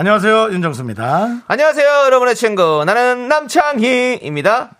[0.00, 1.42] 안녕하세요 윤정수입니다.
[1.46, 2.84] 안녕하세요, 여러분의 친구.
[2.86, 4.70] 나는 남창희입니다.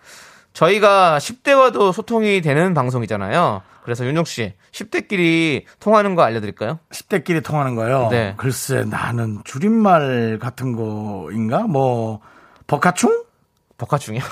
[0.55, 3.61] 저희가 10대와도 소통이 되는 방송이잖아요.
[3.85, 6.79] 그래서 윤정 씨, 10대끼리 통하는 거 알려드릴까요?
[6.91, 8.09] 10대끼리 통하는 거요.
[8.11, 8.33] 네.
[8.39, 11.65] 글쎄 나는 줄임말 같은 거인가?
[11.65, 12.21] 뭐
[12.67, 13.25] 버카충?
[13.77, 14.23] 버카충이요?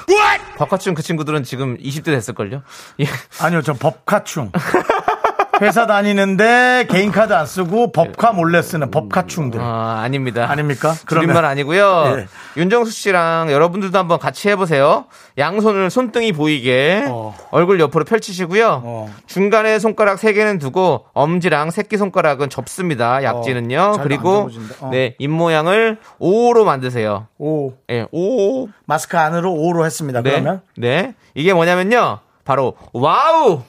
[0.56, 2.62] 버카충 그 친구들은 지금 20대 됐을걸요?
[3.00, 3.04] 예.
[3.42, 4.52] 아니요, 저 법카충.
[5.60, 9.60] 회사 다니는데 개인 카드 안 쓰고 법카 몰래 쓰는 법카충들.
[9.60, 10.46] 아, 아닙니다.
[10.50, 10.92] 아닙니까?
[11.08, 12.16] 줄임말 그러면- 아니고요.
[12.18, 12.26] 예.
[12.60, 15.06] 윤정수 씨랑 여러분들도 한번 같이 해보세요.
[15.36, 17.34] 양손을 손등이 보이게 어.
[17.50, 18.82] 얼굴 옆으로 펼치시고요.
[18.84, 19.14] 어.
[19.26, 23.22] 중간에 손가락 세 개는 두고 엄지랑 새끼 손가락은 접습니다.
[23.22, 23.80] 약지는요.
[23.80, 24.50] 어, 그리고.
[24.80, 24.88] 어.
[24.90, 27.26] 네, 입 모양을 O로 만드세요.
[27.38, 27.72] 오.
[27.90, 28.68] 예, O.
[28.86, 30.22] 마스크 안으로 O로 했습니다.
[30.22, 30.30] 네.
[30.30, 31.14] 그러면 네.
[31.34, 32.18] 이게 뭐냐면요.
[32.44, 33.62] 바로 wow.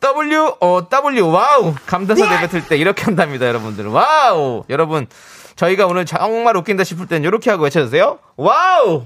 [0.00, 1.74] W O W wow.
[1.86, 3.86] 감탄사 내뱉을 때 이렇게 한답니다, 여러분들.
[3.86, 4.64] Wow.
[4.70, 5.06] 여러분,
[5.56, 8.18] 저희가 오늘 정말 웃긴다 싶을 땐 이렇게 하고 외쳐주세요.
[8.36, 9.04] Wow.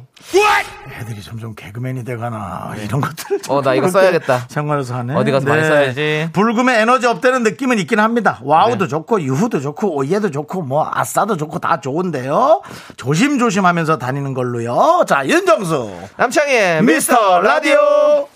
[1.00, 3.40] 애들이 점점 개그맨이 돼가나 이런 것들.
[3.48, 4.46] 어, 나 이거 써야겠다.
[4.48, 5.14] 생활에서 하네.
[5.16, 6.28] 어디 가서 많이 써야지.
[6.32, 8.38] 불금에 에너지 up되는 느낌은 있긴 합니다.
[8.44, 8.88] wow도 네.
[8.88, 12.62] 좋고 유후도 좋고 oh yeah도 좋고 뭐 아싸도 좋고 다 좋은데요.
[12.96, 15.04] 조심조심하면서 다니는 걸로요.
[15.08, 15.90] 자 윤정수.
[16.16, 18.28] 남창희의 미스터 라디오.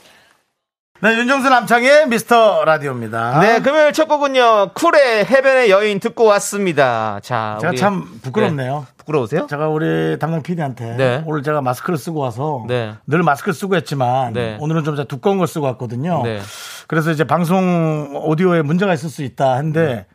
[1.01, 3.39] 네 윤정수 남창의 미스터 라디오입니다.
[3.39, 4.71] 네, 금요일 첫 곡은요.
[4.75, 7.21] 쿨의 해변의 여인 듣고 왔습니다.
[7.23, 8.81] 자, 제가 우리- 참 부끄럽네요.
[8.89, 8.95] 네.
[8.97, 9.47] 부끄러우세요?
[9.49, 11.22] 제가 우리 담당 PD한테 네.
[11.25, 12.95] 오늘 제가 마스크를 쓰고 와서 네.
[13.06, 14.56] 늘 마스크를 쓰고 했지만 네.
[14.61, 16.22] 오늘은 좀 두꺼운 걸 쓰고 왔거든요.
[16.25, 16.41] 네.
[16.89, 20.06] 그래서 이제 방송 오디오에 문제가 있을 수 있다 했는데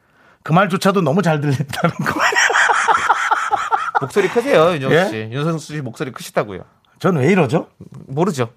[0.44, 2.34] 그 말조차도 너무 잘 들린다는 거예요.
[4.02, 5.06] 목소리 크세요, 윤정수 예?
[5.06, 5.16] 씨.
[5.32, 6.60] 윤정수 씨 목소리 크시다고요.
[7.00, 7.68] 전 왜 이러죠?
[8.08, 8.50] 모르죠.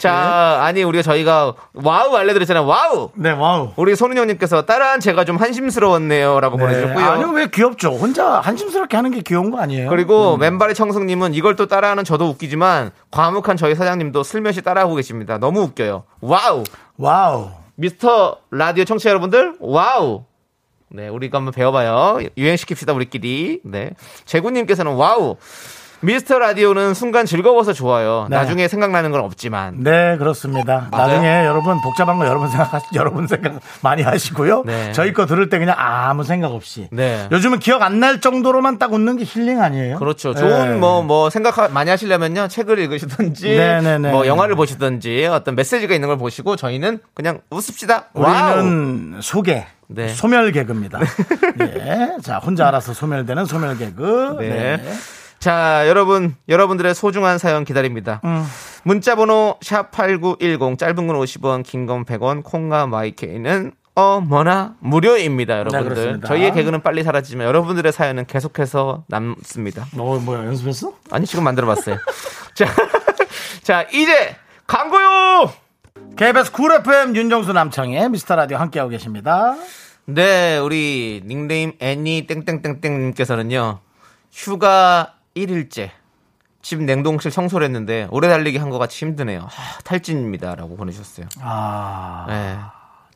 [0.00, 2.64] 자, 아니 우리가 저희가 wow 알려드렸잖아요.
[2.66, 3.10] Wow.
[3.14, 3.72] 네, wow.
[3.76, 6.62] 우리 손은영님께서 따라한 제가 좀 한심스러웠네요라고 네.
[6.64, 7.04] 보내주셨고요.
[7.04, 7.90] 아니요, 왜 귀엽죠?
[7.90, 9.90] 혼자 한심스럽게 하는 게 귀여운 거 아니에요?
[9.90, 15.36] 그리고 맨발의 청승님은 이걸 또 따라하는 저도 웃기지만 과묵한 저희 사장님도 슬며시 따라하고 계십니다.
[15.36, 16.04] 너무 웃겨요.
[16.22, 16.64] Wow.
[16.96, 17.50] Wow.
[17.74, 20.24] 미스터 라디오 청취자 여러분들 wow.
[20.88, 22.20] 네, 우리가 한번 배워봐요.
[22.38, 23.60] 유행시킵시다 우리끼리.
[23.64, 23.90] 네,
[24.24, 25.36] 재구님께서는 wow.
[26.02, 28.26] 미스터 라디오는 순간 즐거워서 좋아요.
[28.30, 28.36] 네.
[28.36, 29.74] 나중에 생각나는 건 없지만.
[29.82, 30.88] 네, 그렇습니다.
[30.90, 31.06] 맞아요?
[31.08, 34.62] 나중에 여러분 복잡한 거 여러분 생각, 여러분 생각 많이 하시고요.
[34.64, 34.92] 네.
[34.92, 36.88] 저희 거 들을 때 그냥 아무 생각 없이.
[36.90, 37.28] 네.
[37.30, 39.98] 요즘은 기억 안 날 정도로만 딱 웃는 게 힐링 아니에요?
[39.98, 40.32] 그렇죠.
[40.32, 40.40] 네.
[40.40, 44.10] 좋은 뭐뭐 생각 많이 하시려면요 책을 읽으시든지 네네네.
[44.10, 48.06] 뭐 영화를 보시든지 어떤 메시지가 있는 걸 보시고 저희는 그냥 웃읍시다.
[48.14, 48.58] Wow.
[48.62, 49.66] 우리는 소개.
[49.88, 50.08] 네.
[50.08, 51.00] 소멸 개그입니다.
[51.60, 52.12] 예.
[52.22, 54.36] 자, 혼자 알아서 소멸되는 소멸 개그.
[54.38, 54.48] 네.
[54.48, 54.92] 네.
[55.44, 58.20] 자, 여러분, 여러분들의 소중한 사연 기다립니다.
[58.24, 58.44] 음.
[58.84, 66.20] 문자번호 샵8910, 짧은 건 50원, 긴 건 100원, 콩과 마이케이는 어머나 무료입니다, 여러분들.
[66.20, 66.26] 네.
[66.28, 69.86] 저희의 개그는 빨리 사라지지만 여러분들의 사연은 계속해서 남습니다.
[69.94, 70.92] 너 뭐야, 연습했어?
[71.10, 71.96] 아니, 지금 만들어봤어요.
[72.54, 72.66] 자,
[73.62, 74.36] 자, 이제
[74.66, 75.52] 광고요!
[76.16, 79.56] KBS 쿨 FM 윤정수 남창희의 미스터 라디오 함께하고 계십니다.
[80.04, 83.80] 네, 우리 닉네임 애니 땡땡땡땡님께서는요.
[84.32, 85.90] 휴가 1일째.
[86.62, 89.42] 집 냉동실 청소를 했는데 오래 달리기 한 것 같이 힘드네요.
[89.42, 91.26] 아, 탈진입니다라고 보내주셨어요.
[91.40, 92.26] 아.
[92.28, 92.58] 네.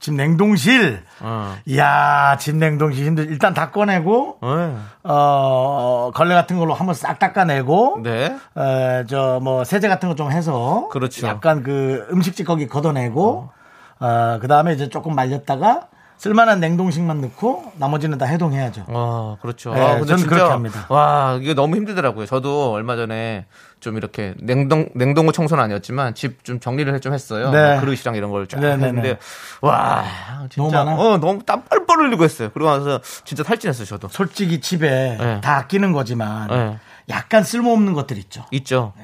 [0.00, 1.02] 집 냉동실.
[1.20, 1.56] 어.
[1.66, 3.26] 이야, 집 냉동실 힘들.
[3.30, 4.76] 일단 다 꺼내고, 네.
[5.02, 8.36] 어, 걸레 같은 걸로 한번 싹 닦아내고, 네.
[8.54, 10.88] 어, 저, 뭐, 세제 같은 거 좀 해서.
[10.90, 11.26] 그렇죠.
[11.26, 13.48] 약간 그 음식집 거기 걷어내고,
[14.00, 18.84] 어, 그 다음에 이제 조금 말렸다가, 쓸만한 냉동식만 넣고, 나머지는 다 해동해야죠.
[18.88, 19.74] 어, 그렇죠.
[19.74, 20.86] 네, 아, 근데 저는 진짜 그렇게 합니다.
[20.88, 22.24] 와, 이게 너무 힘들더라고요.
[22.26, 23.46] 저도 얼마 전에
[23.80, 27.50] 좀 이렇게 냉동 냉동고 청소는 아니었지만 집 좀 정리를 좀 했어요.
[27.50, 27.72] 네.
[27.72, 29.18] 뭐 그릇이랑 이런 걸쫙 네, 네, 했는데 네.
[29.60, 30.04] 와,
[30.48, 30.94] 진짜 너무 많아?
[31.00, 32.50] 어, 너무 땀 뻘뻘 흘리고 했어요.
[32.54, 34.08] 그러고 나서 진짜 탈진했어요, 저도.
[34.08, 35.40] 솔직히 집에 네.
[35.42, 36.78] 다 아끼는 거지만, 네.
[37.10, 38.44] 약간 쓸모없는 것들 있죠.
[38.52, 38.94] 있죠.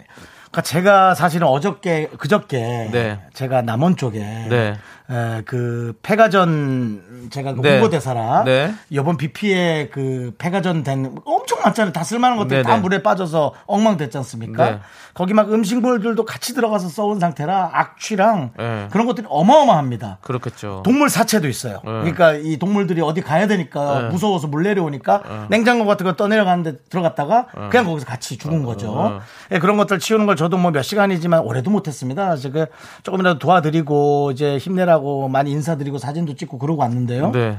[0.51, 3.21] 그러니까 제가 사실은 어저께 그저께 네.
[3.35, 4.77] 제가 남원 쪽에 네.
[5.11, 7.73] 에, 그 패가전 제가 그 네.
[7.75, 8.75] 홍보대사라 네.
[8.89, 11.93] 이번 BP에 그 패가전 된 엄청 많잖아요.
[11.93, 12.81] 다 쓸만한 것들이 네, 다 네.
[12.81, 14.71] 물에 빠져서 엉망됐지 않습니까?
[14.71, 14.81] 네.
[15.13, 18.89] 거기 막 음식물들도 같이 들어가서 써온 상태라 악취랑 네.
[18.91, 20.19] 그런 것들이 어마어마합니다.
[20.23, 20.83] 그렇겠죠.
[20.85, 21.81] 동물 사체도 있어요.
[21.85, 21.91] 네.
[21.91, 24.09] 그러니까 이 동물들이 어디 가야 되니까 네.
[24.09, 29.21] 무서워서 물 내려오니까 냉장고 같은 거 떠내려가는데 들어갔다가 그냥 거기서 같이 죽은 거죠.
[29.53, 32.37] 예, 그런 것들 치우는 걸 저도 뭐 몇 시간이지만 오래도 못했습니다.
[32.37, 32.67] 제가
[33.03, 37.33] 조금이라도 도와드리고 이제 힘내라고 많이 인사드리고 사진도 찍고 그러고 왔는데요.
[37.33, 37.59] 네.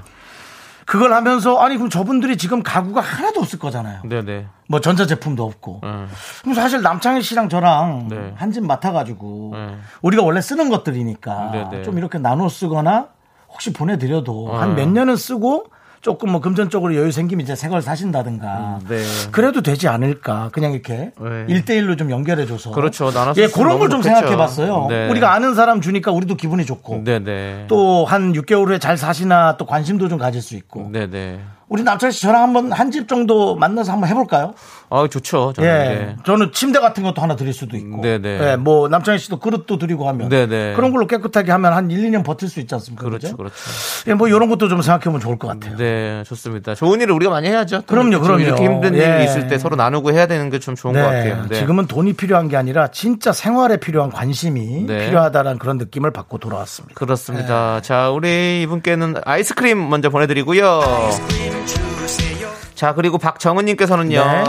[0.85, 4.01] 그걸 하면서 아니 그럼 저분들이 지금 가구가 하나도 없을 거잖아요.
[4.03, 4.47] 네, 네.
[4.67, 5.81] 뭐 전자 제품도 없고.
[5.83, 6.09] 음.
[6.41, 8.33] 그럼 사실 남창희 씨랑 저랑 네.
[8.35, 9.75] 한집 맡아가지고 네.
[10.01, 11.83] 우리가 원래 쓰는 것들이니까 네, 네.
[11.83, 13.07] 좀 이렇게 나눠 쓰거나
[13.49, 14.57] 혹시 보내드려도 어.
[14.59, 15.65] 한몇 년은 쓰고
[16.01, 19.03] 조금 뭐 금전적으로 여유 생기면 이제 새걸 사신다든가 음, 네.
[19.31, 21.45] 그래도 되지 않을까 그냥 이렇게 네.
[21.47, 23.11] 일대일로좀 연결해줘서 그렇죠.
[23.11, 24.01] 나눠서 예, 그런 걸 좀.
[24.01, 25.07] 생각해봤어요 네.
[25.09, 27.65] 우리가 아는 사람 주니까 우리도 기분이 좋고 네, 네.
[27.67, 31.39] 또한 6개월 후에 잘 사시나 또 관심도 좀 가질 수 있고 네, 네.
[31.71, 34.53] 우리 남창희 씨 저랑 한번 한 집 정도 만나서 한번 해볼까요?
[34.89, 35.53] 아, 좋죠.
[35.55, 35.69] 저는.
[35.69, 36.15] 예, 네.
[36.25, 38.51] 저는 침대 같은 것도 하나 드릴 수도 있고, 네네.
[38.51, 40.73] 예, 뭐 남창희 씨도 그릇도 드리고 하면, 네네.
[40.75, 43.05] 그런 걸로 깨끗하게 하면 한 1, 2년 버틸 수 있지 않습니까?
[43.05, 43.37] 그렇죠?
[43.37, 43.55] 그렇죠.
[44.07, 45.77] 예, 뭐 이런 것도 좀 생각해보면 좋을 것 같아요.
[45.77, 46.75] 네, 좋습니다.
[46.75, 47.77] 좋은 일을 우리가 많이 해야죠.
[47.81, 48.41] 또 그럼요, 그럼요.
[48.41, 49.05] 이렇게 힘든 예.
[49.05, 51.45] 일이 있을 때 서로 나누고 해야 되는 게 좀 좋은 것 같아요.
[51.47, 51.55] 네.
[51.55, 55.05] 지금은 돈이 필요한 게 아니라 진짜 생활에 필요한 관심이 네.
[55.05, 56.95] 필요하다는 그런 느낌을 받고 돌아왔습니다.
[56.95, 57.75] 그렇습니다.
[57.77, 57.81] 네.
[57.87, 60.81] 자, 우리 이분께는 아이스크림 먼저 보내드리고요.
[62.81, 64.09] 자, 그리고 박정은님께서는요.
[64.25, 64.43] 네.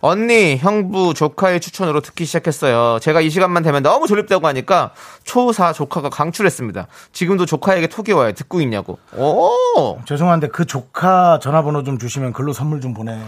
[0.00, 2.98] 언니, 형부, 조카의 추천으로 듣기 시작했어요.
[3.00, 4.92] 제가 이 시간만 되면 너무 졸립다고 하니까
[5.24, 6.86] 초4 조카가 강출했습니다.
[7.12, 8.32] 지금도 조카에게 톡이 와요.
[8.32, 8.98] 듣고 있냐고.
[9.14, 9.98] 오!
[10.06, 13.18] 죄송한데 그 조카 전화번호 좀 주시면 글로 선물 좀 보내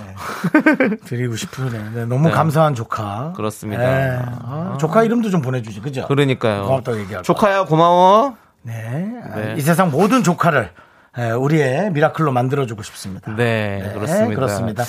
[1.05, 1.91] 드리고 싶으네.
[1.95, 2.31] 네, 너무 네.
[2.31, 3.35] 감사한 조카.
[3.37, 3.83] 그렇습니다.
[3.83, 4.19] 네.
[4.23, 6.07] 아, 조카 이름도 좀 보내주지, 그죠?
[6.09, 6.65] 그러니까요.
[6.65, 8.37] 고맙다고 얘기할 조카야, 고마워.
[8.63, 9.07] 네.
[9.35, 9.55] 네.
[9.59, 10.71] 이 세상 모든 조카를 에,
[11.17, 13.35] 우리의 미라클로 만들어주고 싶습니다.
[13.37, 14.35] 네, 그렇습니다.
[14.35, 14.85] 그렇습니다.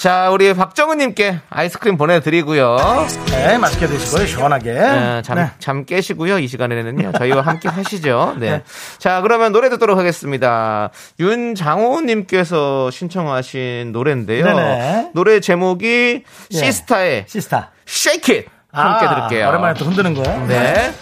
[0.00, 2.78] 자, 우리 박정은님께 아이스크림 보내드리고요.
[3.26, 4.24] 네, 맛있게 드시고요.
[4.26, 4.72] 시원하게.
[4.72, 5.50] 네, 잠, 네.
[5.58, 6.38] 잠 깨시고요.
[6.38, 7.12] 이 시간에는요.
[7.18, 8.36] 저희와 함께 하시죠.
[8.38, 8.62] 네.
[8.96, 10.88] 자, 그러면 노래 듣도록 하겠습니다.
[11.20, 14.46] 윤장호님께서 신청하신 노래인데요.
[14.46, 15.10] 네네.
[15.12, 16.56] 노래 제목이 예.
[16.56, 17.70] 시스타의 시스타.
[17.86, 18.48] Shake It.
[18.72, 19.48] 함께 아, 들을게요.
[19.50, 20.46] 오랜만에 또 흔드는 거예요.
[20.46, 20.92] 네.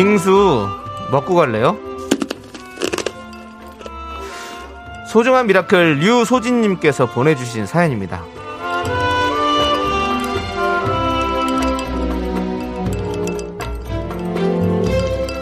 [0.00, 0.79] 빙수
[1.10, 1.76] 먹고 갈래요?
[5.08, 8.22] 소중한 미라클 류소진님께서 보내주신 사연입니다.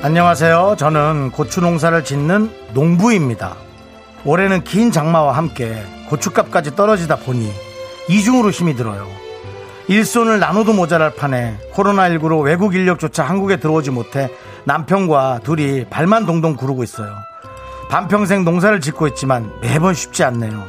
[0.02, 0.76] 안녕하세요.
[0.78, 3.56] 저는 고추 농사를 짓는 농부입니다.
[4.24, 7.52] 올해는 긴 장마와 함께 고추값까지 떨어지다 보니
[8.08, 9.06] 이중으로 힘이 들어요.
[9.88, 14.30] 일손을 나눠도 모자랄 판에 코로나19로 외국 인력조차 한국에 들어오지 못해
[14.68, 17.16] 남편과 둘이 발만 동동 구르고 있어요.
[17.88, 20.66] 반평생 농사를 짓고 있지만 매번 쉽지 않네요.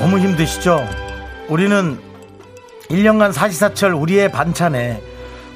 [0.00, 0.86] 너무 힘드시죠?
[1.48, 1.98] 우리는
[2.90, 5.02] 1년간 사시사철 우리의 반찬에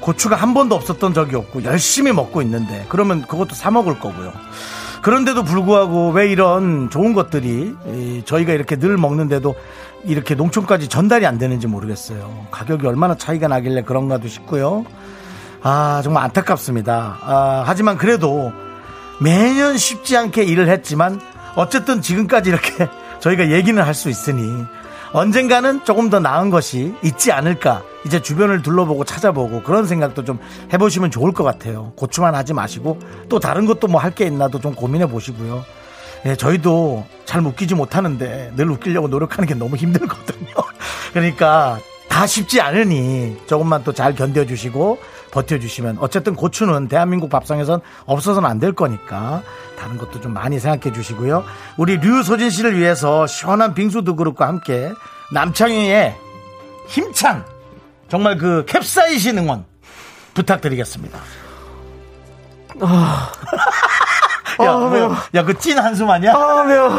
[0.01, 4.33] 고추가 한 번도 없었던 적이 없고 열심히 먹고 있는데 그러면 그것도 사 먹을 거고요.
[5.01, 9.55] 그런데도 불구하고 왜 이런 좋은 것들이 이, 저희가 이렇게 늘 먹는데도
[10.03, 12.47] 이렇게 농촌까지 전달이 안 되는지 모르겠어요.
[12.51, 14.85] 가격이 얼마나 차이가 나길래 그런가도 싶고요.
[15.61, 17.17] 아 정말 안타깝습니다.
[17.21, 18.51] 아, 하지만 그래도
[19.21, 21.19] 매년 쉽지 않게 일을 했지만
[21.55, 22.87] 어쨌든 지금까지 이렇게
[23.19, 24.63] 저희가 얘기는 할 수 있으니
[25.11, 27.81] 언젠가는 조금 더 나은 것이 있지 않을까.
[28.05, 30.39] 이제 주변을 둘러보고 찾아보고 그런 생각도 좀
[30.71, 31.91] 해보시면 좋을 것 같아요.
[31.95, 35.63] 고추만 하지 마시고 또 다른 것도 뭐 할 게 있나도 좀 고민해 보시고요.
[36.25, 40.53] 예, 저희도 잘 웃기지 못하는데 늘 웃기려고 노력하는 게 너무 힘들거든요.
[41.13, 44.97] 그러니까 다 쉽지 않으니 조금만 또 잘 견뎌주시고
[45.31, 49.41] 버텨주시면 어쨌든 고추는 대한민국 밥상에선 없어서는 안 될 거니까
[49.79, 51.43] 다른 것도 좀 많이 생각해 주시고요.
[51.77, 54.91] 우리 류소진 씨를 위해서 시원한 빙수 두 그릇과 함께
[55.31, 56.15] 남창희의
[56.87, 57.45] 힘찬
[58.09, 59.65] 정말 그 캡사이신 응원
[60.33, 61.19] 부탁드리겠습니다.
[64.61, 66.33] 야, 왜, 야, 그 찐 한숨 아니야?
[66.35, 66.89] 아, 매워.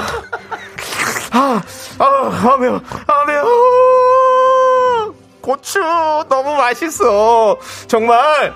[1.32, 1.60] 아,
[1.98, 2.80] 아, 아, 매워.
[3.06, 3.44] 아, 매워.
[5.40, 5.80] 고추
[6.28, 7.58] 너무 맛있어.
[7.86, 8.52] 정말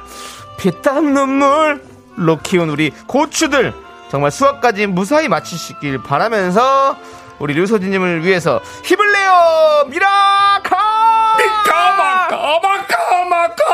[0.59, 3.73] 피땀 눈물로 키운 우리 고추들
[4.11, 6.97] 정말 수확까지 무사히 마치시길 바라면서
[7.39, 9.85] 우리 류소진님을 위해서 힘을 내요.
[9.89, 11.37] 미라카!
[11.39, 13.65] 미카마카 마카마카!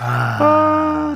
[0.00, 0.57] 아,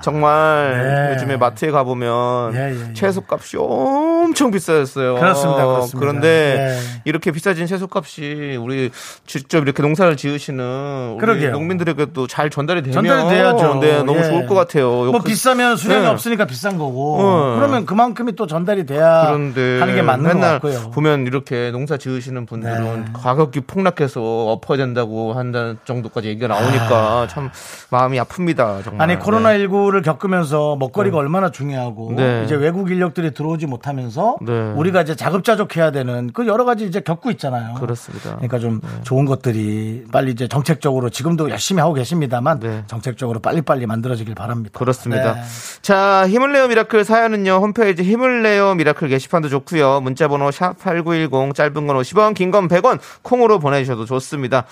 [0.03, 1.15] 정말 네.
[1.15, 2.93] 요즘에 마트에 가보면 예, 예, 예.
[2.93, 5.15] 채소값이 엄청 비싸졌어요.
[5.15, 5.99] 그렇습니다, 그렇습니다.
[5.99, 7.01] 그런데 예.
[7.05, 8.91] 이렇게 비싸진 채소값이 우리
[9.27, 11.49] 직접 이렇게 농사를 지으시는 우리.
[11.51, 13.79] 농민들에게도 잘 전달이 되면 전달이 돼야죠.
[13.81, 14.23] 네, 너무 예.
[14.25, 14.89] 좋을 것 같아요.
[14.91, 16.09] 뭐 그- 비싸면 수량이 네.
[16.09, 17.19] 없으니까 비싼 거고.
[17.21, 17.55] 어.
[17.57, 20.91] 그러면 그만큼이 또 전달이 돼야 그런데 하는 게 맞는 것 맨날 같고요.
[20.91, 23.13] 보면 이렇게 농사 지으시는 분들은 네.
[23.15, 27.51] 가격이 폭락해서 엎어야 된다고 한다는 정도까지 얘기가 나오니까 참
[27.91, 28.83] 마음이 아픕니다.
[28.85, 29.03] 정말.
[29.03, 29.19] 아니 네.
[29.19, 32.43] 코로나 19를 겪으면서 먹거리가 얼마나 중요하고 네.
[32.45, 34.73] 이제 외국 인력들이 들어오지 못하면서 네.
[34.75, 37.75] 우리가 이제 자급자족해야 되는 그 여러 가지 이제 겪고 있잖아요.
[37.75, 38.31] 그렇습니다.
[38.31, 38.49] 네.
[38.49, 42.85] 그러니까 좀 좋은 것들이 빨리 이제 정책적으로 지금도 열심히 하고 계십니다만 네.
[42.87, 44.79] 정책적으로 빨리빨리 만들어지길 바랍니다.
[44.79, 45.35] 그렇습니다.
[45.35, 45.41] 네.
[45.83, 47.53] 자, 힘을 내요 미라클 사연은요.
[47.57, 50.01] 홈페이지 힘을 내요 미라클 게시판도 좋고요.
[50.01, 54.65] 문자 번호 샵 8910 짧은 건 50원, 긴 건 100원 콩으로 보내 주셔도 좋습니다.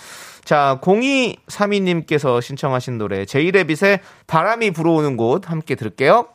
[0.44, 6.26] 자, 0232님께서 신청하신 노래 제이레빗의 바람이 불어오는 곳 함께 들을게요.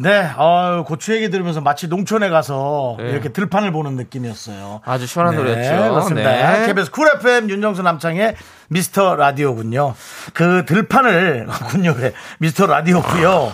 [0.00, 3.10] 네, 어, 고추 얘기 들으면서 마치 농촌에 가서 네.
[3.10, 4.80] 이렇게 들판을 보는 느낌이었어요.
[4.84, 5.90] 아주 시원한 노래였죠.
[5.90, 6.30] 그렇습니다.
[6.30, 6.66] 네.
[6.68, 8.36] KBS 쿨 FM 윤정수 남창희의
[8.68, 9.94] 미스터 라디오군요.
[10.34, 12.12] 그 들판을 군요 그래.
[12.38, 13.52] 미스터 라디오고요.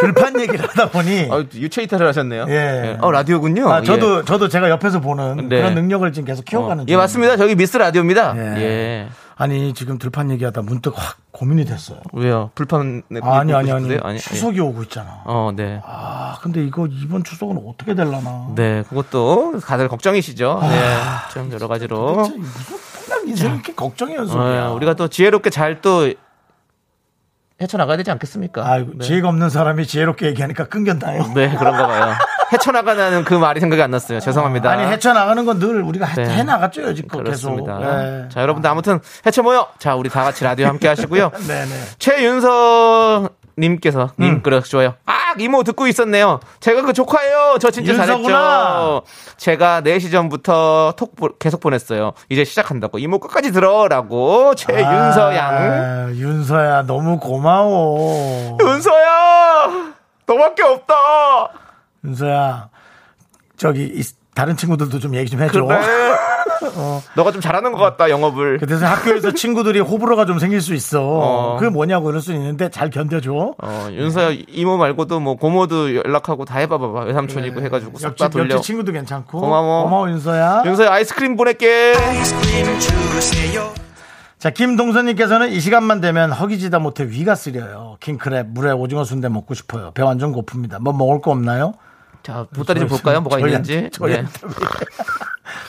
[0.00, 2.46] 들판 얘기를 하다 보니 아, 유체 이탈을 하셨네요.
[2.48, 2.96] 예.
[3.00, 3.70] 어, 라디오군요.
[3.70, 4.22] 아, 저도 예.
[4.24, 5.56] 저도 제가 옆에서 보는 네.
[5.58, 6.96] 그런 능력을 지금 계속 키워가는 어, 예.
[6.96, 7.36] 맞습니다.
[7.36, 8.34] 저기 미스 라디오입니다.
[8.36, 8.56] 예.
[8.60, 9.08] 예.
[9.38, 12.00] 아니 지금 들판 얘기하다 문득 확 고민이 됐어요.
[12.14, 12.50] 왜요?
[12.54, 13.98] 불판 내 아니 아니 아니?
[14.02, 15.20] 아니, 추석이 오고 있잖아.
[15.26, 15.80] 어, 네.
[15.84, 18.48] 아 근데 이거 이번 추석은 어떻게 될라나.
[18.54, 20.58] 네, 그것도 다들 걱정이시죠.
[20.62, 20.94] 네,
[21.34, 22.26] 좀 여러 가지로.
[23.26, 24.68] 무슨 이렇게 걱정이 연속이야.
[24.68, 26.10] 어, 우리가 또 지혜롭게 잘 또
[27.60, 28.66] 헤쳐나가야 되지 않겠습니까?
[28.70, 29.04] 아이고 네.
[29.06, 31.22] 지혜가 없는 사람이 지혜롭게 얘기하니까 끊겼나요?
[31.34, 32.14] 네, 그런가 봐요.
[32.52, 34.20] 헤쳐나가는 그 말이 생각이 안 났어요.
[34.20, 34.70] 죄송합니다.
[34.70, 36.28] 아니 헤쳐나가는 건 늘 우리가 해- 네.
[36.36, 37.48] 해나갔죠 여지껏 계속.
[37.56, 37.78] 그렇습니다.
[37.78, 38.28] 네.
[38.28, 39.68] 자, 여러분들 아무튼 헤쳐 모여.
[39.78, 41.30] 자, 우리 다 같이 라디오 함께 하시고요.
[41.48, 41.70] 네네.
[41.98, 44.42] 최윤서 님께서 님 음.
[44.42, 44.94] 그래 좋아요.
[45.06, 46.40] 아 이모 듣고 있었네요.
[46.60, 47.56] 제가 그 조카예요.
[47.58, 48.28] 저 진짜 윤서구나.
[48.28, 49.02] 잘했죠.
[49.38, 52.12] 제가 4시 전부터 톡 보- 계속 보냈어요.
[52.28, 55.54] 이제 시작한다고 이모 끝까지 들어라고 최윤서양.
[55.54, 58.58] 아, 윤서야 너무 고마워.
[58.60, 59.92] 윤서야
[60.26, 60.94] 너밖에 없다.
[62.06, 62.68] 윤서야
[63.56, 64.02] 저기 이-
[64.34, 65.64] 다른 친구들도 좀 얘기 좀 해줘.
[65.64, 65.80] 그래.
[67.16, 68.58] 너가 좀 잘하는 것 같다 영업을.
[68.58, 71.00] 그래서 학교에서 친구들이 호불호가 좀 생길 수 있어.
[71.02, 71.56] 어.
[71.58, 73.54] 그게 뭐냐고 이럴 수 있는데 잘 견뎌줘.
[73.58, 78.54] 어, 윤서야 이모 말고도 뭐 고모도 연락하고 다 해봐봐봐 외삼촌이고 해가지고 싹다 옆집, 돌려.
[78.56, 79.40] 옆집 친구도 괜찮고.
[79.40, 79.84] 고마워.
[79.84, 80.62] 고마워 윤서야.
[80.66, 81.94] 윤서야 아이스크림 보낼게.
[84.38, 87.96] 자, 김동선님께서는 이 시간만 되면 허기지다 못해 위가 쓰려요.
[88.00, 89.92] 킹크랩, 물에 오징어 순대 먹고 싶어요.
[89.92, 90.78] 배 완전 고픕니다.
[90.80, 91.72] 뭐 먹을 거 없나요?
[92.26, 93.20] 자 보따리 좀 볼까요?
[93.20, 93.82] 뭐가 있는지.
[93.82, 93.90] 네.
[93.90, 94.32] 저희한테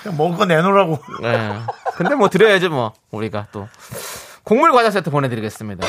[0.02, 0.98] 그냥 먹을 거 내놓으라고.
[1.22, 1.54] 네.
[1.96, 3.68] 근데 뭐 드려야죠 뭐 우리가 또
[4.44, 5.88] 곡물 과자 세트 보내드리겠습니다.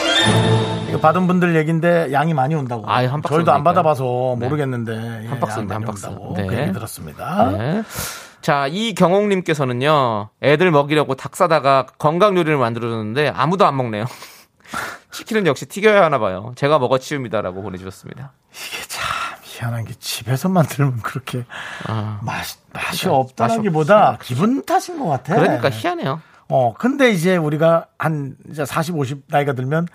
[0.91, 2.83] 이거 받은 분들 얘기인데 양이 많이 온다고.
[2.87, 3.65] 아이, 한 박스 저희도 안.
[3.65, 4.47] 받아봐서 네.
[4.47, 5.23] 모르겠는데.
[5.25, 6.07] 예, 한 박스인데, 한 박스.
[6.37, 6.47] 네.
[6.47, 7.51] 그 얘기 들었습니다.
[7.53, 7.83] 네.
[8.43, 14.05] 자 이경옥님께서는요 애들 먹이려고 닭 사다가 건강 요리를 만들어줬는데 아무도 안 먹네요.
[15.13, 16.53] 치킨은 역시 튀겨야 하나 봐요.
[16.57, 18.33] 제가 먹어 치웁니다라고 보내주셨습니다.
[18.53, 19.08] 이게 참
[19.59, 21.45] 희한한 게 집에서 만들면 그렇게
[21.87, 25.35] 아, 맛, 맛이 그러니까 없다라기보다 맛이 기분 탓인 것 같아.
[25.37, 26.21] 그러니까 희한해요.
[26.51, 29.87] 어, 근데 이제 우리가 한 이제 40, 50 나이가 들면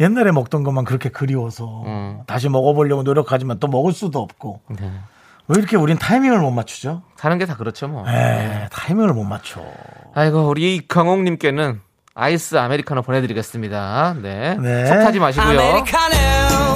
[0.00, 2.20] 옛날에 먹던 것만 그렇게 그리워서 음.
[2.26, 4.90] 다시 먹어보려고 노력하지만 또 먹을 수도 없고 네.
[5.48, 7.02] 왜 이렇게 우린 타이밍을 못 맞추죠?
[7.16, 8.08] 사는 게 다 그렇죠 뭐.
[8.08, 9.60] 에 타이밍을 못 맞춰.
[10.14, 11.80] 아이고 우리 경옥님께는
[12.14, 14.14] 아이스 아메리카노 보내드리겠습니다.
[14.22, 14.56] 네.
[14.56, 14.86] 네.
[14.86, 15.84] 속 타지 마시고요.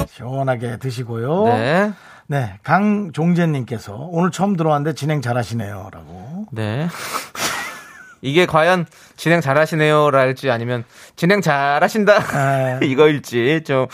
[0.09, 1.45] 시원하게 드시고요.
[1.45, 1.91] 네.
[2.27, 2.57] 네.
[2.63, 5.89] 강종재님께서 오늘 처음 들어왔는데 진행 잘하시네요.
[5.91, 6.45] 라고.
[6.51, 6.87] 네.
[8.21, 8.85] 이게 과연
[9.17, 10.85] 진행 잘하시네요랄지 아니면
[11.17, 13.87] 진행 잘하신다 에, 이거일지 좀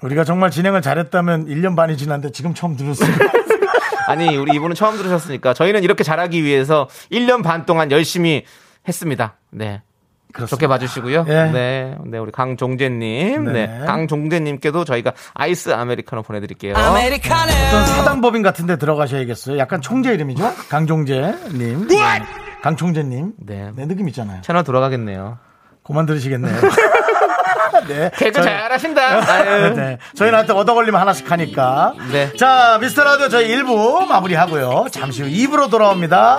[0.00, 3.10] 우리가 정말 진행을 잘했다면 1년 반이 지났는데 지금 처음 들었어요.
[4.08, 8.44] 아니 우리 이분은 처음 들으셨으니까 저희는 이렇게 잘하기 위해서 1년 반 동안 열심히
[8.86, 9.36] 했습니다.
[9.50, 9.82] 네.
[10.38, 10.46] 그렇습니다.
[10.46, 11.24] 좋게 봐주시고요.
[11.28, 11.32] 예.
[11.52, 11.96] 네.
[12.06, 13.44] 네, 우리 강종재님.
[13.44, 13.66] 네.
[13.66, 13.84] 네.
[13.86, 16.74] 강종재님께도 저희가 아이스 아메리카노 보내드릴게요.
[17.68, 19.58] 어떤 사단법인 같은 데 들어가셔야겠어요.
[19.58, 20.50] 약간 총재 이름이죠?
[20.68, 21.88] 강종재님.
[21.88, 21.96] 네.
[22.62, 23.32] 강총재님.
[23.46, 23.70] 네.
[23.74, 24.40] 네, 느낌 있잖아요.
[24.42, 25.38] 채널 돌아가겠네요.
[25.84, 26.54] 그만 들으시겠네요.
[27.88, 28.10] 네.
[28.16, 29.70] 개그 저희- 잘하신다.
[29.74, 29.98] 네.
[30.14, 31.94] 저희는 하여튼 얻어 걸리면 하나씩 하니까.
[32.12, 32.32] 네.
[32.36, 34.86] 자, 미스터 라디오 저희 1부 마무리하고요.
[34.90, 36.38] 잠시 후 2부로 돌아옵니다.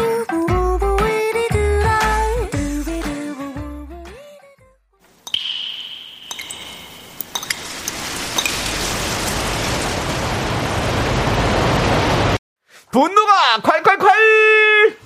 [12.91, 14.97] 분노가 콸콸콸!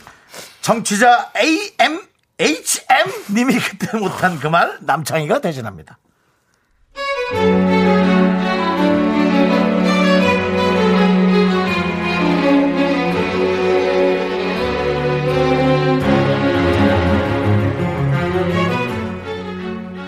[0.61, 2.01] 정취자 AM,
[2.39, 5.97] HM 님이 그때 못한 그 말 남창희가 대신합니다.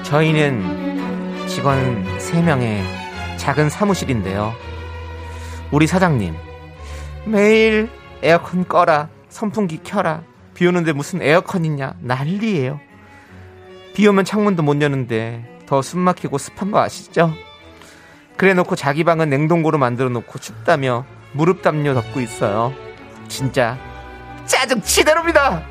[0.04, 2.82] 저희는 직원 3명의
[3.38, 4.54] 작은 사무실인데요.
[5.72, 6.36] 우리 사장님,
[7.28, 7.90] 매일
[8.24, 12.80] 에어컨 꺼라, 선풍기 켜라, 비 오는데 무슨 에어컨 있냐, 난리예요.
[13.94, 17.34] 비 오면 창문도 못 여는데 더 숨 막히고 습한 거 아시죠?
[18.38, 22.74] 그래 놓고 자기 방은 냉동고로 만들어 놓고 춥다며 무릎 담요 덮고 있어요.
[23.28, 23.78] 진짜
[24.46, 25.64] 짜증 치대로입니다.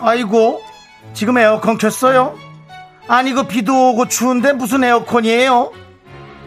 [0.00, 0.60] 아이고,
[1.14, 2.36] 지금 에어컨 켰어요?
[3.08, 5.72] 아니, 그 비도 오고 추운데 무슨 에어컨이에요?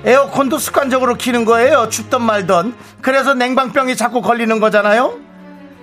[0.05, 1.89] 에어컨도 습관적으로 키는 거예요.
[1.89, 2.75] 춥던 말던.
[3.01, 5.19] 그래서 냉방병이 자꾸 걸리는 거잖아요?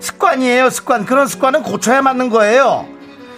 [0.01, 1.05] 습관이에요, 습관.
[1.05, 2.87] 그런 습관은 고쳐야 맞는 거예요.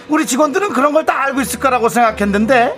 [0.09, 2.75] 우리 직원들은 그런 걸 다 알고 있을 거라고 생각했는데,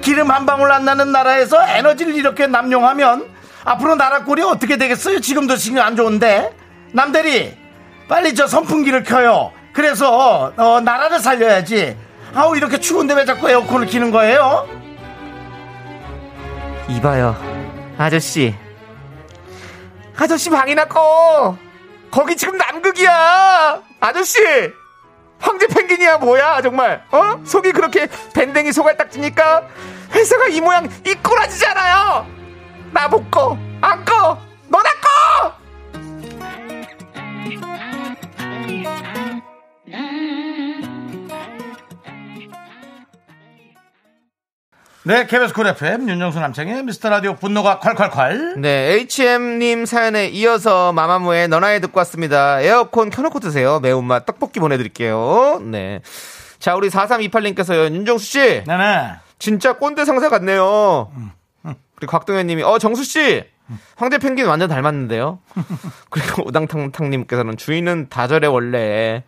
[0.00, 3.26] 기름 한 방울 안 나는 나라에서 에너지를 이렇게 남용하면,
[3.64, 5.20] 앞으로 나라 꼴이 어떻게 되겠어요?
[5.20, 6.52] 지금도 지금 안 좋은데.
[6.92, 7.54] 남대리,
[8.08, 9.52] 빨리 저 선풍기를 켜요.
[9.72, 11.96] 그래서 어, 나라를 살려야지.
[12.34, 14.68] 아우 이렇게 추운데 왜 자꾸 에어컨을 키는 거예요?
[16.88, 17.36] 이봐요,
[17.98, 18.54] 아저씨.
[20.16, 21.56] 아저씨 방이나 꺼!
[22.10, 23.82] 거기 지금 남극이야!
[24.00, 24.40] 아저씨!
[25.40, 27.04] 황제 펭귄이야, 뭐야, 정말.
[27.12, 27.40] 어?
[27.44, 29.68] 속이 그렇게 밴댕이 소갈딱지니까
[30.12, 32.26] 회사가 이 모양 이 꼬라지잖아요!
[32.92, 33.56] 나못 꺼!
[33.80, 34.38] 안 꺼!
[34.68, 35.52] 너나 꺼!
[45.08, 48.58] 네, KBS 쿨 FM 윤정수 남창희의 미스터 라디오 분노가 콸콸콸.
[48.58, 52.60] 네, HM님 사연에 이어서 마마무의 너나 해 듣고 왔습니다.
[52.60, 53.80] 에어컨 켜놓고 드세요.
[53.80, 55.62] 매운맛 떡볶이 보내드릴게요.
[55.64, 56.02] 네.
[56.58, 58.64] 자, 우리 4328님께서요, 윤정수 씨.
[58.66, 59.12] 네네.
[59.38, 61.10] 진짜 꼰대 상사 같네요.
[61.94, 63.44] 그리고 곽동현님이 어 정수 씨
[63.96, 65.38] 황제 펭귄 완전 닮았는데요.
[66.10, 69.24] 그리고 오당탕탕님께서는 주인은 다절해 원래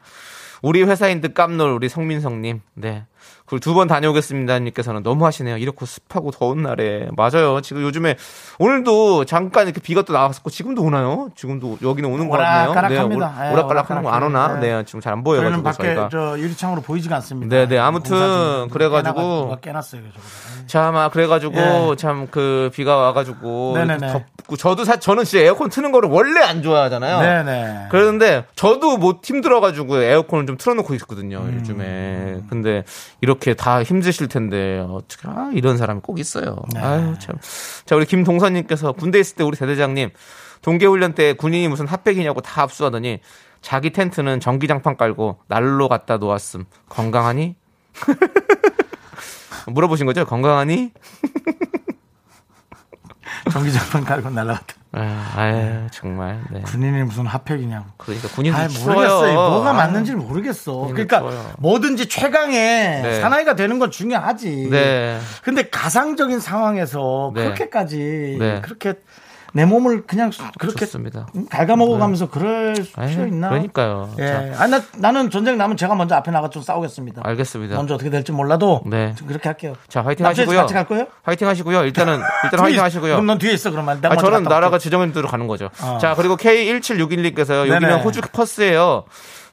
[0.60, 3.06] 우리 회사인 듯 깜놀 우리 성민성님 네.
[3.50, 5.56] 그리고 두번 다녀오겠습니다 님께서는 너무 하시네요.
[5.56, 7.60] 이렇게 습하고 더운 날에 맞아요.
[7.60, 8.16] 지금 요즘에
[8.60, 11.30] 오늘도 잠깐 이렇게 비가 또 나왔었고 지금도 오나요?
[11.34, 12.70] 지금도 여기는 오는 거 같네요.
[12.70, 13.34] 오락가락합니다.
[13.40, 14.38] 네, 예, 오락가락하는 거 안 오나?
[14.44, 14.78] 오락가락해요.
[14.78, 16.08] 네, 지금 잘안 저희는 보여 가지고 밖에 저희가.
[16.12, 17.56] 저 유리창으로 보이지가 않습니다.
[17.56, 17.78] 네, 네.
[17.78, 20.20] 아무튼 그래 가지고 깨나가- 누가 깨놨어요, 저거.
[20.66, 21.96] 자, 막 그래 가지고 예.
[21.96, 24.12] 참그 비가 와 가지고 네네네.
[24.12, 27.20] 덥고 저도 사 저는 진짜 에어컨 트는 거를 원래 안 좋아하잖아요.
[27.44, 27.86] 네네.
[27.90, 31.56] 그런데 저도 못 힘들어 가지고 에어컨을 좀 틀어 놓고 있거든요 음.
[31.58, 32.42] 요즘에.
[32.48, 32.84] 근데
[33.20, 36.56] 이렇게 다 힘드실 텐데 어떻게 아, 이런 사람이 꼭 있어요.
[36.74, 36.80] 네.
[36.80, 37.36] 아유 참.
[37.86, 40.10] 자 우리 김동선님께서 군대 있을 때 우리 대대장님
[40.62, 43.20] 동계훈련 때 군인이 무슨 핫백이냐고 다 압수하더니
[43.62, 46.64] 자기 텐트는 전기장판 깔고 난로 갖다 놓았음.
[46.88, 47.56] 건강하니?
[49.68, 50.24] 물어보신 거죠?
[50.24, 50.92] 건강하니?
[53.52, 54.79] 전기장판 깔고 날라갔다.
[54.92, 56.40] 아, 아유, 정말.
[56.50, 56.62] 네.
[56.62, 57.86] 군인이 무슨 핫팩이냐고.
[57.96, 58.62] 그러니까 군인도 아.
[58.62, 59.34] 모르겠어요.
[59.34, 60.72] 뭐가 아, 맞는지 모르겠어.
[60.72, 61.52] 군인도 그러니까 추워요.
[61.58, 63.20] 뭐든지 최강의 네.
[63.20, 64.68] 사나이가 되는 건 중요하지.
[64.70, 65.20] 네.
[65.44, 67.44] 근데 가상적인 상황에서 네.
[67.44, 68.60] 그렇게까지 네.
[68.62, 68.94] 그렇게
[69.52, 71.26] 내 몸을 그냥 그렇게 좋습니다.
[71.50, 73.48] 갉아먹어가면서 그럴 아유, 필요 있나?
[73.48, 74.10] 그러니까요.
[74.18, 74.26] 예.
[74.26, 77.22] 자, 아, 나, 나는 전쟁 나면 제가 먼저 앞에 나가 좀 싸우겠습니다.
[77.24, 77.76] 알겠습니다.
[77.76, 79.14] 먼저 어떻게 될지 몰라도 네.
[79.16, 79.74] 좀 그렇게 할게요.
[79.88, 80.56] 자, 화이팅 하시고요.
[80.58, 81.06] 같이 갈 거예요?
[81.22, 81.84] 화이팅 하시고요.
[81.84, 83.12] 일단은, 일단 화이팅 있- 하시고요.
[83.14, 84.78] 그럼 넌 뒤에 있어 그러면 아, 저는 나라가 올게.
[84.84, 85.70] 지정된 대로 가는 거죠.
[85.82, 85.98] 어.
[86.00, 87.60] 자, 그리고 K1761님께서요.
[87.68, 88.02] 여기는 네네.
[88.02, 89.04] 호주 퍼스예요.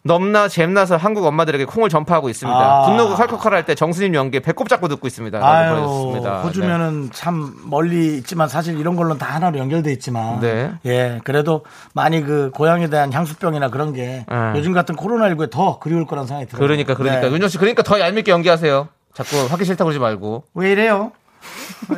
[0.07, 2.57] 넘나 잼나서 한국 엄마들에게 콩을 전파하고 있습니다.
[2.59, 2.85] 아.
[2.87, 5.37] 분노가 칼칼칼 할 때 정수님 연기에 배꼽 잡고 듣고 있습니다.
[5.37, 6.41] 라고 보내주셨습니다.
[6.41, 10.39] 호주면은 참 멀리 있지만 사실 이런 걸로는 다 하나로 연결돼 있지만.
[10.39, 10.71] 네.
[10.85, 14.53] 예, 그래도 많이 그 고향에 대한 향수병이나 그런 게 네.
[14.55, 16.65] 요즘 같은 코로나19에 더 그리울 거란 생각이 들어요.
[16.65, 17.31] 그러니까 그러니까 네.
[17.33, 18.87] 윤정 씨 그러니까 더 얄밉게 연기하세요.
[19.13, 20.45] 자꾸 하기 싫다고 그러지 말고.
[20.53, 21.11] 왜 이래요?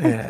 [0.03, 0.25] 예.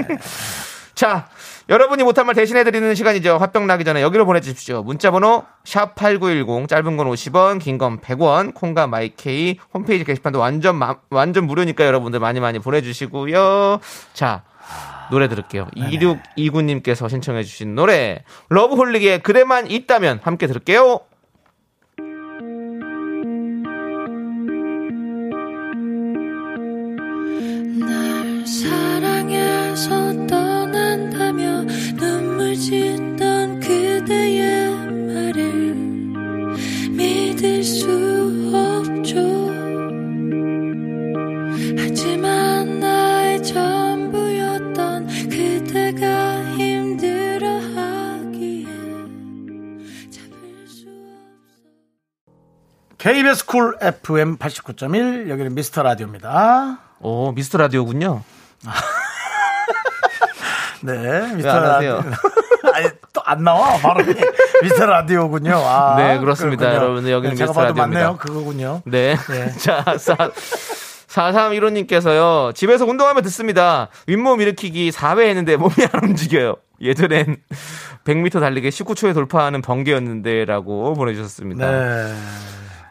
[0.95, 1.27] 자,
[1.69, 3.37] 여러분이 못한 말 대신해드리는 시간이죠.
[3.37, 4.81] 화병 나기 전에 여기로 보내주십시오.
[4.81, 11.45] 문자번호 샵8910 짧은 건 50원, 긴 건 100원, 콩과 마이케이 홈페이지 게시판도 완전 마- 완전
[11.45, 13.79] 무료니까 여러분들 많이 많이 보내주시고요.
[14.13, 14.43] 자,
[15.11, 15.67] 노래 들을게요.
[15.75, 21.01] 2629님께서 신청해 주신 노래 러브홀릭의 그대만 있다면 함께 들을게요.
[27.79, 28.45] 날
[53.13, 56.77] KBS 쿨 FM 89.1 여기는 미스터 라디오입니다.
[56.99, 58.21] 오, 미스터 라디오군요.
[60.83, 61.59] 네, 미스터?
[61.59, 62.01] 라디오.
[62.73, 64.03] 아니 또 안 나와 바로
[64.61, 65.55] 미스터 라디오군요.
[65.55, 66.65] 아, 네, 그렇습니다.
[66.65, 66.83] 그렇군요.
[66.83, 67.99] 여러분들 여기는 네, 미스터 라디오입니다.
[67.99, 68.17] 맞네요.
[68.17, 68.81] 그거군요.
[68.85, 69.15] 네.
[69.27, 69.51] 네.
[69.57, 69.83] 자,
[71.07, 73.87] 4315님께서요, 집에서 운동하면 듣습니다.
[74.05, 76.57] 윗몸 일으키기 4회 했는데 몸이 안 움직여요.
[76.81, 77.37] 예전엔
[78.05, 81.71] 100m 달리기 19초에 돌파하는 번개였는데, 라고 보내주셨습니다.
[81.71, 82.13] 네.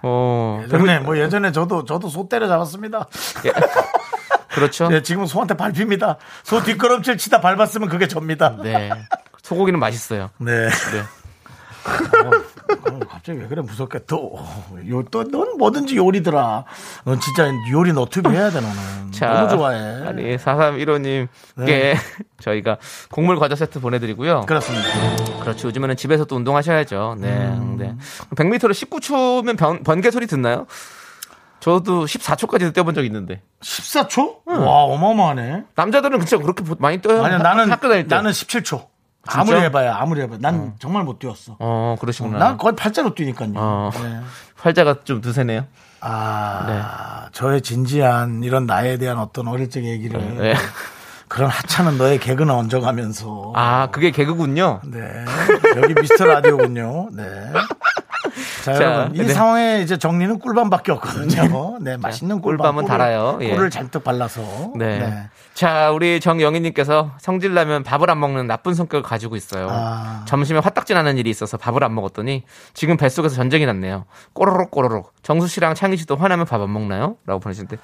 [0.03, 3.07] 어, 예전에 뭐 예전에 저도 저도 소 때려 잡았습니다.
[4.51, 4.89] 그렇죠.
[4.89, 6.17] 네, 지금 소한테 밟힙니다.
[6.43, 8.57] 소 뒷걸음질 치다 밟았으면 그게 접니다.
[8.63, 8.91] 네.
[9.43, 10.31] 소고기는 맛있어요.
[10.39, 10.69] 네.
[10.69, 11.01] 네.
[12.25, 12.31] 어,
[13.09, 16.65] 갑자기 왜 그래 무섭게 또요또넌 뭐든지 요리더라.
[17.05, 19.11] 넌 진짜 요리 너튜브 해야 돼 너는.
[19.19, 19.79] 너무 좋아해.
[20.01, 20.07] 네.
[20.09, 21.97] 아니, 4315님께
[22.41, 22.79] 저희가
[23.11, 24.43] 곡물 과자 세트 보내드리고요.
[24.47, 24.87] 그렇습니다.
[25.41, 25.69] 그렇죠.
[25.69, 27.17] 요즘에는 집에서 또 운동하셔야죠.
[27.19, 27.29] 네.
[27.29, 27.77] 음.
[27.79, 27.97] 네.
[28.37, 30.67] 100m를 19초면 번, 번개 소리 듣나요?
[31.61, 33.43] 저도 14초까지 뛰어본 적 있는데.
[33.63, 34.37] 14초?
[34.47, 35.65] 와 어마어마하네.
[35.75, 37.25] 남자들은 진짜 그렇게 보- 많이 뛰어요.
[37.25, 38.15] 아니야 학- 나는 학교 다닐 때.
[38.15, 38.87] 나는 17초.
[39.31, 41.57] 아무리 해봐야 아무리 해봐야 난 정말 못 뛰었어.
[41.59, 42.39] 어, 그러시구나.
[42.39, 43.53] 난 거의 팔자로 뛰니까요.
[43.57, 43.91] 어.
[43.95, 44.21] 네.
[44.57, 45.65] 활자가 좀 드세네요.
[46.01, 50.55] 아, 저의 진지한 이런 나에 대한 어떤 어릴 적 얘기를 네.
[51.29, 54.81] 그런 하찮은 너의 개그나 얹어가면서 아, 그게 개그군요.
[54.85, 55.25] 네
[55.77, 57.11] 여기 미스터 라디오군요.
[57.13, 57.25] 네.
[58.73, 59.29] 자, 자, 여러분 이 네.
[59.33, 61.79] 상황의 이제 정리는 꿀밤밖에 없거든요.
[61.81, 63.39] 네 맛있는 꿀밤 꿀밤은 달아요.
[63.41, 63.51] 예.
[63.55, 64.41] 꿀을 잔뜩 발라서
[64.77, 64.99] 네.
[64.99, 65.29] 네.
[65.55, 69.67] 자, 우리 정영희님께서 성질 나면 밥을 안 먹는 나쁜 성격을 가지고 있어요.
[69.71, 70.23] 아.
[70.27, 74.05] 점심에 화딱지 나는 일이 있어서 밥을 안 먹었더니 지금 뱃속에서 전쟁이 났네요.
[74.35, 75.13] 꼬로록 꼬로록.
[75.23, 77.17] 정수 씨랑 창희 씨도 화나면 밥 안 먹나요?
[77.27, 77.77] 라고 보내시는데,